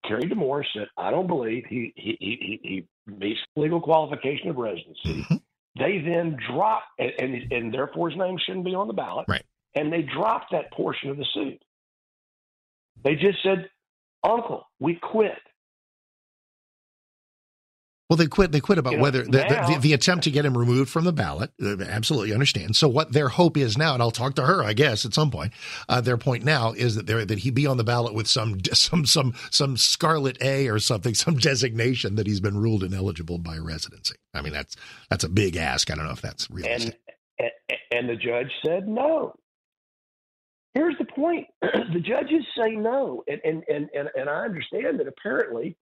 Carrie 0.07 0.28
de 0.28 0.35
Moor 0.35 0.64
said, 0.74 0.87
"I 0.96 1.11
don't 1.11 1.26
believe 1.26 1.64
he 1.68 1.92
he 1.96 2.16
he 2.20 2.61
he, 2.62 2.87
he 3.07 3.12
meets 3.12 3.40
legal 3.57 3.81
qualification 3.81 4.48
of 4.48 4.57
residency." 4.57 5.22
Mm-hmm. 5.22 5.37
They 5.78 5.98
then 5.98 6.37
dropped, 6.50 6.87
and, 6.98 7.12
and 7.18 7.52
and 7.52 7.74
therefore 7.74 8.11
his 8.11 8.18
name 8.18 8.37
shouldn't 8.44 8.64
be 8.64 8.74
on 8.74 8.87
the 8.87 8.94
ballot. 8.94 9.26
Right. 9.28 9.44
And 9.74 9.92
they 9.92 10.02
dropped 10.02 10.52
that 10.52 10.72
portion 10.72 11.11
of 11.11 11.16
the 11.16 11.26
suit. 11.35 11.61
They 13.04 13.14
just 13.14 13.42
said, 13.42 13.68
"Uncle, 14.24 14.64
we 14.80 14.94
quit." 14.96 15.38
Well, 18.08 18.16
they 18.16 18.26
quit. 18.26 18.52
They 18.52 18.61
quit 18.61 18.78
about 18.78 18.92
You 18.92 18.96
know, 18.96 19.02
whether 19.02 19.22
the, 19.22 19.30
the, 19.30 19.44
now- 19.44 19.68
the, 19.68 19.78
the 19.80 19.92
attempt 19.92 20.24
to 20.24 20.30
get 20.30 20.46
him 20.46 20.56
removed 20.56 20.88
from 20.88 21.04
the 21.04 21.12
ballot. 21.12 21.50
Uh, 21.62 21.76
absolutely 21.82 22.32
understand. 22.32 22.74
So, 22.74 22.88
what 22.88 23.12
their 23.12 23.28
hope 23.28 23.58
is 23.58 23.76
now, 23.76 23.92
and 23.92 24.02
I'll 24.02 24.11
talk 24.11 24.34
to 24.37 24.46
her, 24.46 24.64
I 24.64 24.72
guess, 24.72 25.04
at 25.04 25.12
some 25.12 25.30
point. 25.30 25.52
Uh, 25.90 26.00
their 26.00 26.16
point 26.16 26.42
now 26.42 26.72
is 26.72 26.94
that 26.94 27.06
there 27.06 27.22
that 27.26 27.40
he 27.40 27.50
be 27.50 27.66
on 27.66 27.76
the 27.76 27.84
ballot 27.84 28.14
with 28.14 28.26
some 28.26 28.61
some 28.72 29.04
some 29.04 29.34
some 29.50 29.76
Scarlet 29.76 30.38
A 30.40 30.68
or 30.68 30.78
something, 30.78 31.12
some 31.12 31.37
designation 31.37 32.14
that 32.14 32.26
he's 32.26 32.40
been 32.40 32.56
ruled 32.58 32.82
ineligible 32.82 33.38
by 33.38 33.58
residency. 33.58 34.16
I 34.32 34.40
mean, 34.40 34.54
that's 34.54 34.74
that's 35.11 35.24
a 35.24 35.28
big 35.28 35.56
ask. 35.56 35.90
I 35.90 35.94
don't 35.94 36.06
know 36.06 36.12
if 36.12 36.22
that's 36.22 36.50
realistic. 36.50 36.98
And, 37.38 37.50
and 37.70 37.78
and 37.90 38.08
the 38.08 38.16
judge 38.16 38.50
said 38.64 38.88
no. 38.88 39.34
Here's 40.74 40.98
the 40.98 41.07
point: 41.07 41.46
the 41.62 42.00
judges 42.00 42.44
say 42.57 42.70
no, 42.72 43.24
and 43.28 43.40
and 43.44 43.64
and 43.68 43.88
and, 43.94 44.11
and 44.16 44.28
I 44.28 44.44
understand 44.44 45.00
that 45.00 45.09
apparently 45.09 45.76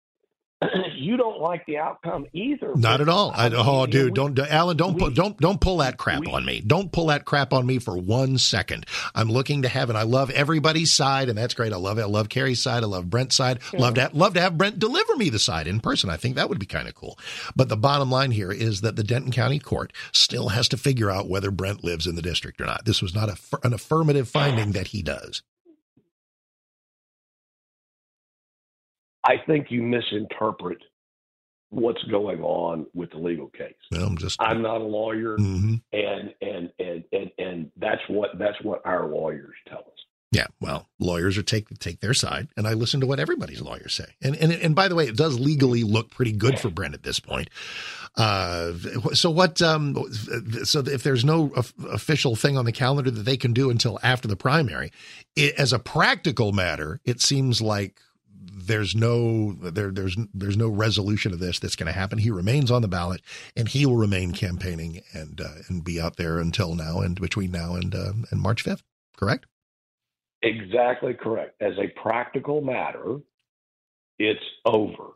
you 0.95 1.17
don't 1.17 1.39
like 1.39 1.65
the 1.65 1.77
outcome 1.77 2.25
either. 2.33 2.73
Not 2.75 3.01
at 3.01 3.09
all. 3.09 3.31
I, 3.35 3.49
oh, 3.53 3.85
dude, 3.85 4.05
we- 4.05 4.11
don't, 4.11 4.37
Alan, 4.39 4.77
don't, 4.77 4.97
pull, 4.97 5.09
don't, 5.11 5.37
don't 5.37 5.59
pull 5.59 5.77
that 5.77 5.97
crap 5.97 6.27
on 6.27 6.45
me. 6.45 6.61
Don't 6.65 6.91
pull 6.91 7.07
that 7.07 7.25
crap 7.25 7.53
on 7.53 7.65
me 7.65 7.79
for 7.79 7.97
one 7.97 8.37
second. 8.37 8.85
I'm 9.15 9.29
looking 9.29 9.61
to 9.63 9.67
heaven. 9.67 9.95
I 9.95 10.03
love 10.03 10.29
everybody's 10.31 10.91
side, 10.93 11.29
and 11.29 11.37
that's 11.37 11.53
great. 11.53 11.73
I 11.73 11.77
love 11.77 11.97
it. 11.97 12.01
I 12.03 12.05
love 12.05 12.29
Carrie's 12.29 12.61
side. 12.61 12.83
I 12.83 12.87
love 12.87 13.09
Brent's 13.09 13.35
side. 13.35 13.59
Love 13.73 13.95
to, 13.95 14.09
love 14.13 14.33
to 14.35 14.41
have 14.41 14.57
Brent 14.57 14.79
deliver 14.79 15.15
me 15.15 15.29
the 15.29 15.39
side 15.39 15.67
in 15.67 15.79
person. 15.79 16.09
I 16.09 16.17
think 16.17 16.35
that 16.35 16.49
would 16.49 16.59
be 16.59 16.65
kind 16.65 16.87
of 16.87 16.95
cool. 16.95 17.17
But 17.55 17.69
the 17.69 17.77
bottom 17.77 18.09
line 18.11 18.31
here 18.31 18.51
is 18.51 18.81
that 18.81 18.95
the 18.95 19.03
Denton 19.03 19.31
County 19.31 19.59
Court 19.59 19.91
still 20.11 20.49
has 20.49 20.67
to 20.69 20.77
figure 20.77 21.09
out 21.11 21.29
whether 21.29 21.51
Brent 21.51 21.83
lives 21.83 22.07
in 22.07 22.15
the 22.15 22.21
district 22.21 22.59
or 22.61 22.65
not. 22.65 22.85
This 22.85 23.01
was 23.01 23.13
not 23.15 23.29
a, 23.29 23.37
an 23.63 23.73
affirmative 23.73 24.27
finding 24.29 24.71
that 24.73 24.87
he 24.87 25.01
does. 25.01 25.41
I 29.25 29.35
think 29.45 29.67
you 29.69 29.81
misinterpret 29.81 30.79
what's 31.69 32.03
going 32.03 32.41
on 32.41 32.85
with 32.93 33.09
the 33.11 33.17
legal 33.17 33.47
case. 33.49 33.73
I'm 33.93 34.17
just. 34.17 34.41
I'm 34.41 34.61
not 34.61 34.81
a 34.81 34.83
lawyer, 34.85 35.37
Mhm. 35.37 35.81
and, 35.91 36.33
and 36.41 36.71
and 36.79 37.03
and 37.11 37.31
and 37.37 37.71
that's 37.77 38.01
what 38.07 38.37
that's 38.37 38.61
what 38.61 38.81
our 38.85 39.07
lawyers 39.07 39.55
tell 39.67 39.79
us. 39.79 39.85
Yeah, 40.31 40.47
well, 40.59 40.89
lawyers 40.99 41.37
are 41.37 41.43
take 41.43 41.67
take 41.79 41.99
their 41.99 42.15
side, 42.15 42.47
and 42.57 42.67
I 42.67 42.73
listen 42.73 42.99
to 43.01 43.05
what 43.07 43.19
everybody's 43.19 43.61
lawyers 43.61 43.93
say. 43.93 44.05
And 44.21 44.35
and 44.35 44.51
and 44.51 44.75
by 44.75 44.87
the 44.87 44.95
way, 44.95 45.05
it 45.07 45.15
does 45.15 45.39
legally 45.39 45.83
look 45.83 46.09
pretty 46.09 46.31
good 46.31 46.59
for 46.59 46.69
Brent 46.69 46.95
at 46.95 47.03
this 47.03 47.19
point. 47.19 47.49
Uh, 48.15 48.73
so 49.13 49.29
what? 49.29 49.61
Um, 49.61 49.95
so 50.63 50.79
if 50.79 51.03
there's 51.03 51.23
no 51.25 51.51
official 51.91 52.35
thing 52.35 52.57
on 52.57 52.65
the 52.65 52.71
calendar 52.71 53.11
that 53.11 53.21
they 53.23 53.37
can 53.37 53.53
do 53.53 53.69
until 53.69 53.99
after 54.03 54.27
the 54.27 54.35
primary, 54.35 54.91
it, 55.35 55.53
as 55.55 55.71
a 55.71 55.79
practical 55.79 56.51
matter, 56.51 56.99
it 57.05 57.21
seems 57.21 57.61
like 57.61 57.99
there's 58.51 58.95
no 58.95 59.53
there 59.53 59.91
there's 59.91 60.17
there's 60.33 60.57
no 60.57 60.69
resolution 60.69 61.33
of 61.33 61.39
this 61.39 61.59
that's 61.59 61.75
going 61.75 61.91
to 61.91 61.97
happen. 61.97 62.19
He 62.19 62.31
remains 62.31 62.71
on 62.71 62.81
the 62.81 62.87
ballot, 62.87 63.21
and 63.55 63.67
he 63.67 63.85
will 63.85 63.97
remain 63.97 64.33
campaigning 64.33 65.01
and 65.13 65.39
uh, 65.41 65.63
and 65.67 65.83
be 65.83 65.99
out 65.99 66.17
there 66.17 66.39
until 66.39 66.75
now 66.75 66.99
and 66.99 67.19
between 67.19 67.51
now 67.51 67.75
and 67.75 67.93
uh, 67.95 68.13
and 68.31 68.41
March 68.41 68.61
fifth. 68.61 68.83
Correct. 69.17 69.45
Exactly 70.41 71.13
correct. 71.13 71.61
As 71.61 71.73
a 71.77 71.87
practical 72.01 72.61
matter, 72.61 73.17
it's 74.19 74.43
over. 74.65 75.11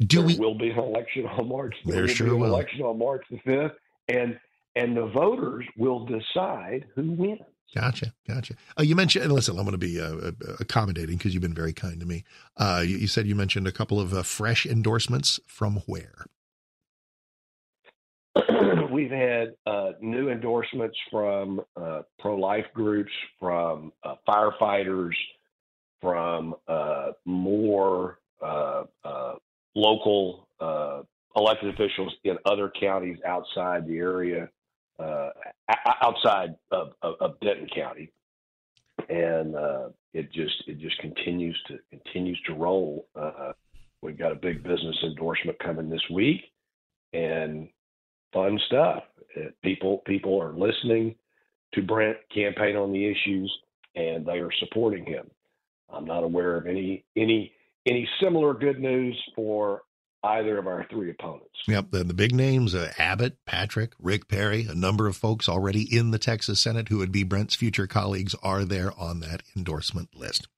Do 0.00 0.18
there 0.18 0.26
we? 0.26 0.36
will 0.38 0.58
be 0.58 0.70
an 0.70 0.78
election 0.78 1.26
on 1.26 1.48
March. 1.48 1.74
There 1.84 2.02
will 2.02 2.08
sure 2.08 2.26
be 2.28 2.32
an 2.34 2.40
will. 2.40 2.48
election 2.50 2.82
on 2.82 2.98
March 2.98 3.24
the 3.30 3.38
fifth, 3.38 3.76
and 4.08 4.38
and 4.76 4.96
the 4.96 5.06
voters 5.06 5.64
will 5.76 6.06
decide 6.06 6.86
who 6.94 7.12
wins. 7.12 7.40
Gotcha, 7.74 8.12
gotcha. 8.28 8.54
Uh, 8.78 8.82
you 8.82 8.94
mentioned, 8.94 9.24
and 9.24 9.32
listen, 9.32 9.56
I'm 9.56 9.64
going 9.64 9.72
to 9.72 9.78
be 9.78 9.98
uh, 9.98 10.14
uh, 10.14 10.32
accommodating 10.60 11.16
because 11.16 11.32
you've 11.32 11.42
been 11.42 11.54
very 11.54 11.72
kind 11.72 11.98
to 12.00 12.06
me. 12.06 12.22
Uh, 12.56 12.82
you, 12.84 12.98
you 12.98 13.06
said 13.06 13.26
you 13.26 13.34
mentioned 13.34 13.66
a 13.66 13.72
couple 13.72 13.98
of 13.98 14.12
uh, 14.12 14.22
fresh 14.22 14.66
endorsements 14.66 15.40
from 15.46 15.82
where? 15.86 16.26
We've 18.90 19.10
had 19.10 19.54
uh, 19.66 19.92
new 20.02 20.28
endorsements 20.28 20.98
from 21.10 21.62
uh, 21.74 22.02
pro-life 22.18 22.66
groups, 22.74 23.12
from 23.40 23.92
firefighters, 24.28 25.14
from 26.02 26.54
more 27.24 28.18
local 29.74 30.46
elected 31.36 31.72
officials 31.72 32.14
in 32.24 32.36
other 32.44 32.70
counties 32.78 33.16
outside 33.26 33.86
the 33.86 33.96
area, 33.96 34.50
uh, 34.98 35.30
outside 36.02 36.54
of, 36.70 36.92
of, 37.02 37.14
of 37.20 37.40
Denton 37.40 37.68
County, 37.74 38.10
and 39.08 39.54
uh, 39.54 39.88
it 40.14 40.32
just 40.32 40.54
it 40.66 40.78
just 40.78 40.98
continues 40.98 41.58
to 41.68 41.78
continues 41.90 42.40
to 42.46 42.54
roll. 42.54 43.06
Uh, 43.16 43.52
we've 44.02 44.18
got 44.18 44.32
a 44.32 44.36
big 44.36 44.62
business 44.62 44.96
endorsement 45.02 45.58
coming 45.58 45.88
this 45.88 46.02
week, 46.10 46.42
and 47.12 47.68
fun 48.32 48.58
stuff. 48.66 49.04
Uh, 49.36 49.48
People 49.62 49.98
people 50.06 50.40
are 50.40 50.52
listening 50.52 51.14
to 51.74 51.82
Brent 51.82 52.18
campaign 52.34 52.76
on 52.76 52.92
the 52.92 53.06
issues, 53.06 53.50
and 53.94 54.26
they 54.26 54.38
are 54.38 54.52
supporting 54.60 55.04
him. 55.04 55.30
I'm 55.88 56.04
not 56.04 56.24
aware 56.24 56.56
of 56.56 56.66
any 56.66 57.04
any 57.16 57.52
any 57.86 58.08
similar 58.20 58.54
good 58.54 58.78
news 58.78 59.20
for 59.34 59.82
either 60.24 60.58
of 60.58 60.66
our 60.66 60.86
three 60.90 61.10
opponents. 61.10 61.48
Yep, 61.66 61.90
the, 61.90 62.04
the 62.04 62.14
big 62.14 62.34
names: 62.34 62.74
uh, 62.74 62.92
Abbott, 62.98 63.36
Patrick, 63.46 63.92
Rick 63.98 64.28
Perry. 64.28 64.66
A 64.68 64.74
number 64.74 65.06
of 65.06 65.16
folks 65.16 65.48
already 65.48 65.82
in 65.82 66.10
the 66.10 66.18
Texas 66.18 66.60
Senate 66.60 66.88
who 66.88 66.98
would 66.98 67.12
be 67.12 67.24
Brent's 67.24 67.54
future 67.54 67.86
colleagues 67.86 68.34
are 68.42 68.64
there 68.64 68.92
on 68.98 69.20
that 69.20 69.42
endorsement 69.56 70.10
list. 70.14 70.48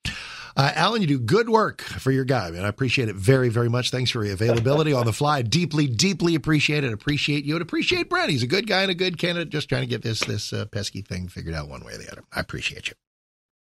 Uh, 0.56 0.70
Alan, 0.76 1.00
you 1.00 1.08
do 1.08 1.18
good 1.18 1.48
work 1.48 1.82
for 1.82 2.12
your 2.12 2.24
guy, 2.24 2.50
man. 2.50 2.64
I 2.64 2.68
appreciate 2.68 3.08
it 3.08 3.16
very, 3.16 3.48
very 3.48 3.68
much. 3.68 3.90
Thanks 3.90 4.12
for 4.12 4.24
your 4.24 4.34
availability 4.34 4.92
on 4.92 5.04
the 5.04 5.12
fly. 5.12 5.42
Deeply, 5.42 5.88
deeply 5.88 6.36
appreciate 6.36 6.84
it. 6.84 6.92
Appreciate 6.92 7.44
you 7.44 7.54
and 7.56 7.62
appreciate 7.62 8.08
Brent. 8.08 8.30
He's 8.30 8.44
a 8.44 8.46
good 8.46 8.68
guy 8.68 8.82
and 8.82 8.90
a 8.90 8.94
good 8.94 9.18
candidate. 9.18 9.48
Just 9.48 9.68
trying 9.68 9.82
to 9.82 9.88
get 9.88 10.02
this 10.02 10.20
this 10.20 10.52
uh, 10.52 10.66
pesky 10.66 11.02
thing 11.02 11.26
figured 11.28 11.54
out 11.54 11.68
one 11.68 11.84
way 11.84 11.94
or 11.94 11.98
the 11.98 12.10
other. 12.10 12.22
I 12.32 12.40
appreciate 12.40 12.88
you. 12.88 12.94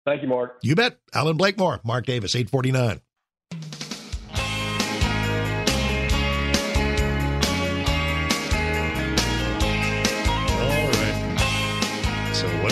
Thank 0.05 0.21
you, 0.21 0.29
Mark. 0.29 0.57
You 0.63 0.75
bet. 0.75 0.99
Allen 1.13 1.35
Blakemore, 1.35 1.81
Mark 1.83 2.05
Davis, 2.05 2.33
eight 2.35 2.49
forty 2.49 2.71
nine. 2.71 3.01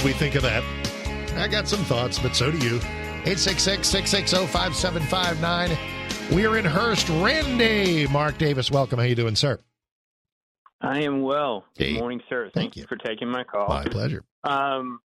We 0.08 0.13
think 0.13 0.36
of 0.36 0.41
that? 0.41 0.63
I 1.36 1.50
got 1.50 1.67
some 1.67 1.84
thoughts, 1.84 2.17
but 2.17 2.34
so 2.34 2.50
do 2.50 2.58
you. 2.60 2.78
866 2.78 3.86
660 3.86 4.48
5759. 4.48 6.34
We're 6.34 6.58
in 6.58 6.63
Hurst. 6.63 7.10
Randy. 7.10 8.08
Mark 8.08 8.38
Davis, 8.38 8.72
welcome. 8.72 9.00
How 9.00 9.06
you 9.06 9.15
doing, 9.15 9.36
sir? 9.36 9.60
I 10.80 11.02
am 11.02 11.24
well. 11.24 11.65
Hey. 11.76 11.91
Good 11.91 12.00
morning, 12.00 12.22
sir. 12.30 12.43
Thank 12.54 12.54
Thank 12.54 12.76
you 12.78 12.86
for 12.88 12.96
taking 12.96 13.28
my 13.28 13.43
call. 13.43 13.67
My 13.67 13.84
pleasure. 13.84 14.24
Um, 14.46 15.02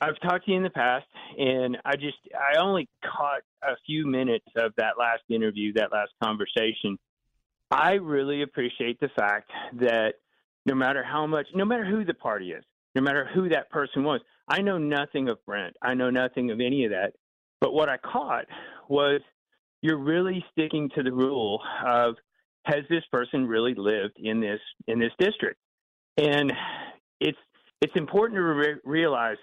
I've 0.00 0.20
talked 0.20 0.44
to 0.44 0.52
you 0.52 0.58
in 0.58 0.62
the 0.62 0.70
past, 0.70 1.06
and 1.36 1.76
I 1.84 1.96
just 1.96 2.18
I 2.32 2.60
only 2.60 2.88
caught 3.02 3.42
a 3.64 3.74
few 3.84 4.06
minutes 4.06 4.46
of 4.54 4.72
that 4.76 4.92
last 4.96 5.22
interview, 5.28 5.72
that 5.72 5.90
last 5.90 6.12
conversation. 6.22 7.00
I 7.72 7.94
really 7.94 8.42
appreciate 8.42 9.00
the 9.00 9.10
fact 9.18 9.50
that 9.80 10.14
no 10.66 10.76
matter 10.76 11.02
how 11.02 11.26
much, 11.26 11.48
no 11.52 11.64
matter 11.64 11.84
who 11.84 12.04
the 12.04 12.14
party 12.14 12.52
is, 12.52 12.62
no 12.94 13.02
matter 13.02 13.28
who 13.34 13.48
that 13.48 13.70
person 13.70 14.02
was, 14.04 14.20
I 14.48 14.62
know 14.62 14.78
nothing 14.78 15.28
of 15.28 15.44
Brent. 15.46 15.76
I 15.82 15.94
know 15.94 16.10
nothing 16.10 16.50
of 16.50 16.60
any 16.60 16.84
of 16.84 16.90
that. 16.90 17.12
But 17.60 17.72
what 17.72 17.88
I 17.88 17.98
caught 17.98 18.46
was 18.88 19.20
you're 19.82 19.98
really 19.98 20.44
sticking 20.52 20.90
to 20.96 21.02
the 21.02 21.12
rule 21.12 21.60
of 21.86 22.16
has 22.64 22.84
this 22.88 23.04
person 23.12 23.46
really 23.46 23.74
lived 23.74 24.16
in 24.18 24.40
this 24.40 24.60
in 24.86 24.98
this 24.98 25.12
district? 25.18 25.58
And 26.16 26.52
it's 27.20 27.38
it's 27.80 27.92
important 27.96 28.36
to 28.36 28.42
re- 28.42 28.80
realize 28.84 29.36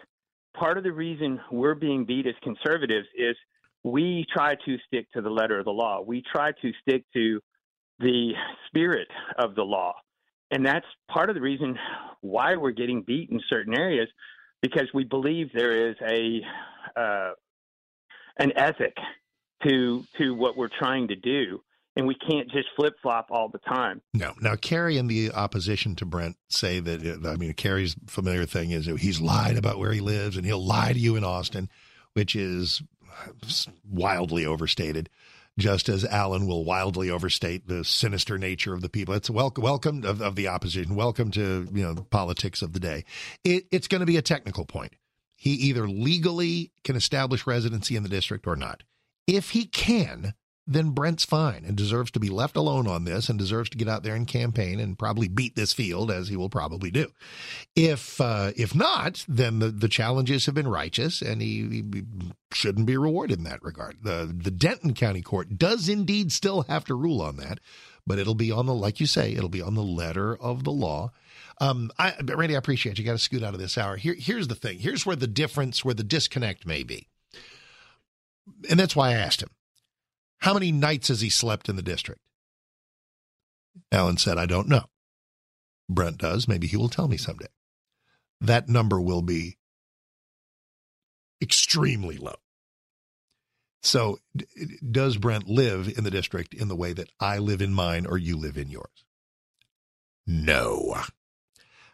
part 0.55 0.77
of 0.77 0.83
the 0.83 0.91
reason 0.91 1.39
we're 1.51 1.75
being 1.75 2.05
beat 2.05 2.27
as 2.27 2.35
conservatives 2.43 3.07
is 3.17 3.35
we 3.83 4.25
try 4.35 4.55
to 4.65 4.77
stick 4.87 5.11
to 5.13 5.21
the 5.21 5.29
letter 5.29 5.59
of 5.59 5.65
the 5.65 5.71
law. 5.71 6.01
We 6.01 6.23
try 6.31 6.51
to 6.61 6.71
stick 6.81 7.03
to 7.13 7.39
the 7.99 8.33
spirit 8.67 9.07
of 9.37 9.55
the 9.55 9.63
law. 9.63 9.93
And 10.51 10.65
that's 10.65 10.85
part 11.09 11.29
of 11.29 11.35
the 11.35 11.41
reason 11.41 11.77
why 12.21 12.55
we're 12.55 12.71
getting 12.71 13.01
beat 13.01 13.29
in 13.29 13.39
certain 13.49 13.77
areas 13.77 14.07
because 14.61 14.87
we 14.93 15.03
believe 15.03 15.49
there 15.53 15.89
is 15.89 15.95
a 16.01 16.41
uh, 16.99 17.31
an 18.37 18.53
ethic 18.55 18.95
to 19.67 20.05
to 20.17 20.33
what 20.33 20.57
we're 20.57 20.69
trying 20.79 21.09
to 21.09 21.15
do 21.15 21.61
and 21.97 22.05
we 22.05 22.15
can't 22.15 22.49
just 22.51 22.67
flip 22.75 22.95
flop 23.01 23.27
all 23.31 23.49
the 23.49 23.57
time. 23.57 24.01
No. 24.13 24.33
Now, 24.39 24.55
Carrie 24.55 24.97
and 24.97 25.09
the 25.09 25.31
opposition 25.31 25.95
to 25.95 26.05
Brent 26.05 26.37
say 26.47 26.79
that, 26.79 27.25
I 27.25 27.37
mean, 27.37 27.51
Carrie's 27.53 27.95
familiar 28.05 28.45
thing 28.45 28.69
is 28.69 28.85
he's 28.85 29.19
lied 29.19 29.57
about 29.57 29.79
where 29.79 29.91
he 29.91 29.99
lives 29.99 30.37
and 30.37 30.45
he'll 30.45 30.63
lie 30.63 30.93
to 30.93 30.99
you 30.99 31.15
in 31.15 31.23
Austin, 31.23 31.69
which 32.13 32.35
is 32.35 32.83
wildly 33.89 34.45
overstated, 34.45 35.09
just 35.57 35.89
as 35.89 36.05
Allen 36.05 36.47
will 36.47 36.63
wildly 36.63 37.09
overstate 37.09 37.67
the 37.67 37.83
sinister 37.83 38.37
nature 38.37 38.73
of 38.73 38.81
the 38.81 38.89
people. 38.89 39.13
It's 39.13 39.29
welcome, 39.29 39.63
welcome 39.63 40.03
of, 40.03 40.21
of 40.21 40.35
the 40.35 40.47
opposition. 40.47 40.95
Welcome 40.95 41.31
to, 41.31 41.67
you 41.73 41.83
know, 41.83 41.95
politics 41.95 42.61
of 42.61 42.73
the 42.73 42.79
day. 42.79 43.05
It, 43.43 43.65
it's 43.71 43.87
going 43.87 44.01
to 44.01 44.05
be 44.05 44.17
a 44.17 44.21
technical 44.21 44.65
point. 44.65 44.93
He 45.35 45.51
either 45.51 45.87
legally 45.87 46.71
can 46.83 46.95
establish 46.95 47.45
residency 47.45 47.95
in 47.95 48.03
the 48.03 48.09
district 48.09 48.47
or 48.47 48.55
not. 48.55 48.83
If 49.27 49.51
he 49.51 49.65
can, 49.65 50.33
then 50.67 50.89
Brent's 50.89 51.23
fine 51.23 51.63
and 51.65 51.77
deserves 51.77 52.11
to 52.11 52.19
be 52.19 52.29
left 52.29 52.57
alone 52.57 52.87
on 52.87 53.05
this 53.05 53.29
and 53.29 53.39
deserves 53.39 53.69
to 53.69 53.77
get 53.77 53.87
out 53.87 54.03
there 54.03 54.15
and 54.15 54.27
campaign 54.27 54.79
and 54.81 54.99
probably 54.99 55.29
beat 55.29 55.55
this 55.55 55.71
field 55.71 56.11
as 56.11 56.27
he 56.27 56.35
will 56.35 56.49
probably 56.49 56.91
do. 56.91 57.07
If 57.75 58.19
uh, 58.19 58.51
if 58.57 58.75
not, 58.75 59.23
then 59.27 59.59
the, 59.59 59.69
the 59.69 59.87
challenges 59.87 60.45
have 60.45 60.55
been 60.55 60.67
righteous 60.67 61.21
and 61.21 61.41
he, 61.41 61.61
he 61.69 62.03
shouldn't 62.51 62.85
be 62.85 62.97
rewarded 62.97 63.37
in 63.37 63.45
that 63.45 63.63
regard. 63.63 63.99
The 64.03 64.31
the 64.35 64.51
Denton 64.51 64.93
County 64.93 65.21
Court 65.21 65.57
does 65.57 65.87
indeed 65.87 66.33
still 66.33 66.63
have 66.63 66.83
to 66.85 66.95
rule 66.95 67.21
on 67.21 67.37
that, 67.37 67.59
but 68.05 68.19
it'll 68.19 68.35
be 68.35 68.51
on 68.51 68.65
the 68.65 68.73
like 68.73 68.99
you 68.99 69.05
say, 69.05 69.31
it'll 69.31 69.47
be 69.47 69.61
on 69.61 69.75
the 69.75 69.83
letter 69.83 70.35
of 70.35 70.65
the 70.65 70.71
law. 70.71 71.11
Um, 71.59 71.91
I, 71.97 72.13
Randy, 72.23 72.55
I 72.55 72.59
appreciate 72.59 72.99
you. 72.99 73.05
Got 73.05 73.13
to 73.13 73.17
scoot 73.17 73.41
out 73.41 73.55
of 73.55 73.59
this 73.59 73.77
hour. 73.77 73.95
Here, 73.95 74.13
here's 74.13 74.47
the 74.47 74.53
thing. 74.53 74.77
Here's 74.77 75.07
where 75.07 75.15
the 75.15 75.25
difference, 75.27 75.83
where 75.83 75.95
the 75.95 76.03
disconnect 76.03 76.67
may 76.67 76.83
be, 76.83 77.07
and 78.69 78.79
that's 78.79 78.95
why 78.95 79.09
I 79.09 79.13
asked 79.13 79.41
him. 79.41 79.49
How 80.39 80.53
many 80.53 80.71
nights 80.71 81.07
has 81.07 81.21
he 81.21 81.29
slept 81.29 81.69
in 81.69 81.75
the 81.75 81.81
district? 81.81 82.21
Allen 83.91 84.17
said, 84.17 84.37
I 84.37 84.45
don't 84.45 84.67
know. 84.67 84.85
Brent 85.89 86.17
does. 86.17 86.47
Maybe 86.47 86.67
he 86.67 86.77
will 86.77 86.89
tell 86.89 87.07
me 87.07 87.17
someday. 87.17 87.47
That 88.41 88.69
number 88.69 88.99
will 88.99 89.21
be 89.21 89.57
extremely 91.41 92.17
low. 92.17 92.35
So, 93.81 94.19
does 94.91 95.17
Brent 95.17 95.47
live 95.47 95.87
in 95.97 96.03
the 96.03 96.11
district 96.11 96.53
in 96.53 96.67
the 96.67 96.75
way 96.75 96.93
that 96.93 97.09
I 97.19 97.37
live 97.37 97.61
in 97.61 97.73
mine 97.73 98.05
or 98.05 98.17
you 98.17 98.35
live 98.35 98.57
in 98.57 98.69
yours? 98.69 99.05
No. 100.25 100.97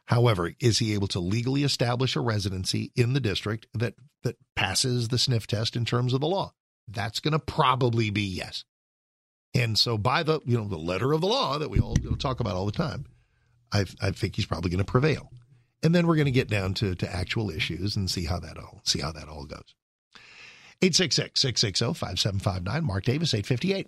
However, 0.06 0.54
is 0.60 0.80
he 0.80 0.94
able 0.94 1.08
to 1.10 1.20
legally 1.20 1.64
establish 1.64 2.16
a 2.16 2.22
residency 2.22 2.92
in 2.96 3.14
the 3.14 3.20
district 3.20 3.68
that, 3.74 3.94
that 4.24 4.38
passes 4.56 5.10
the 5.10 5.18
sniff 5.18 5.46
test 5.46 5.76
in 5.76 5.86
terms 5.86 6.14
of 6.14 6.22
the 6.22 6.28
law? 6.28 6.54
That's 6.88 7.20
going 7.20 7.32
to 7.32 7.40
probably 7.40 8.10
be 8.10 8.24
yes. 8.24 8.66
And 9.56 9.78
so, 9.78 9.98
by 9.98 10.24
the 10.24 10.40
you 10.46 10.58
know 10.58 10.68
the 10.68 10.78
letter 10.78 11.14
of 11.14 11.22
the 11.22 11.28
law 11.28 11.58
that 11.60 11.70
we 11.70 11.80
all 11.80 11.96
you 12.02 12.10
know, 12.10 12.16
talk 12.16 12.40
about 12.40 12.56
all 12.56 12.66
the 12.66 12.72
time, 12.72 13.06
I, 13.72 13.86
I 14.02 14.12
think 14.12 14.36
he's 14.36 14.46
probably 14.46 14.72
going 14.72 14.84
to 14.84 14.92
prevail. 14.92 15.32
And 15.84 15.94
then 15.94 16.08
we're 16.08 16.16
going 16.16 16.26
to 16.26 16.32
get 16.32 16.50
down 16.50 16.74
to 16.76 16.96
to 16.96 17.16
actual 17.16 17.52
issues 17.52 17.96
and 17.96 18.10
see 18.10 18.26
how 18.26 18.40
that 18.40 18.58
all 18.58 18.82
see 18.84 19.00
how 19.00 19.12
that 19.12 19.28
all 19.28 19.46
goes. 19.46 19.76
866-660-5759. 20.82 22.84
Mark 22.84 23.06
Davis, 23.06 23.34
858. 23.34 23.88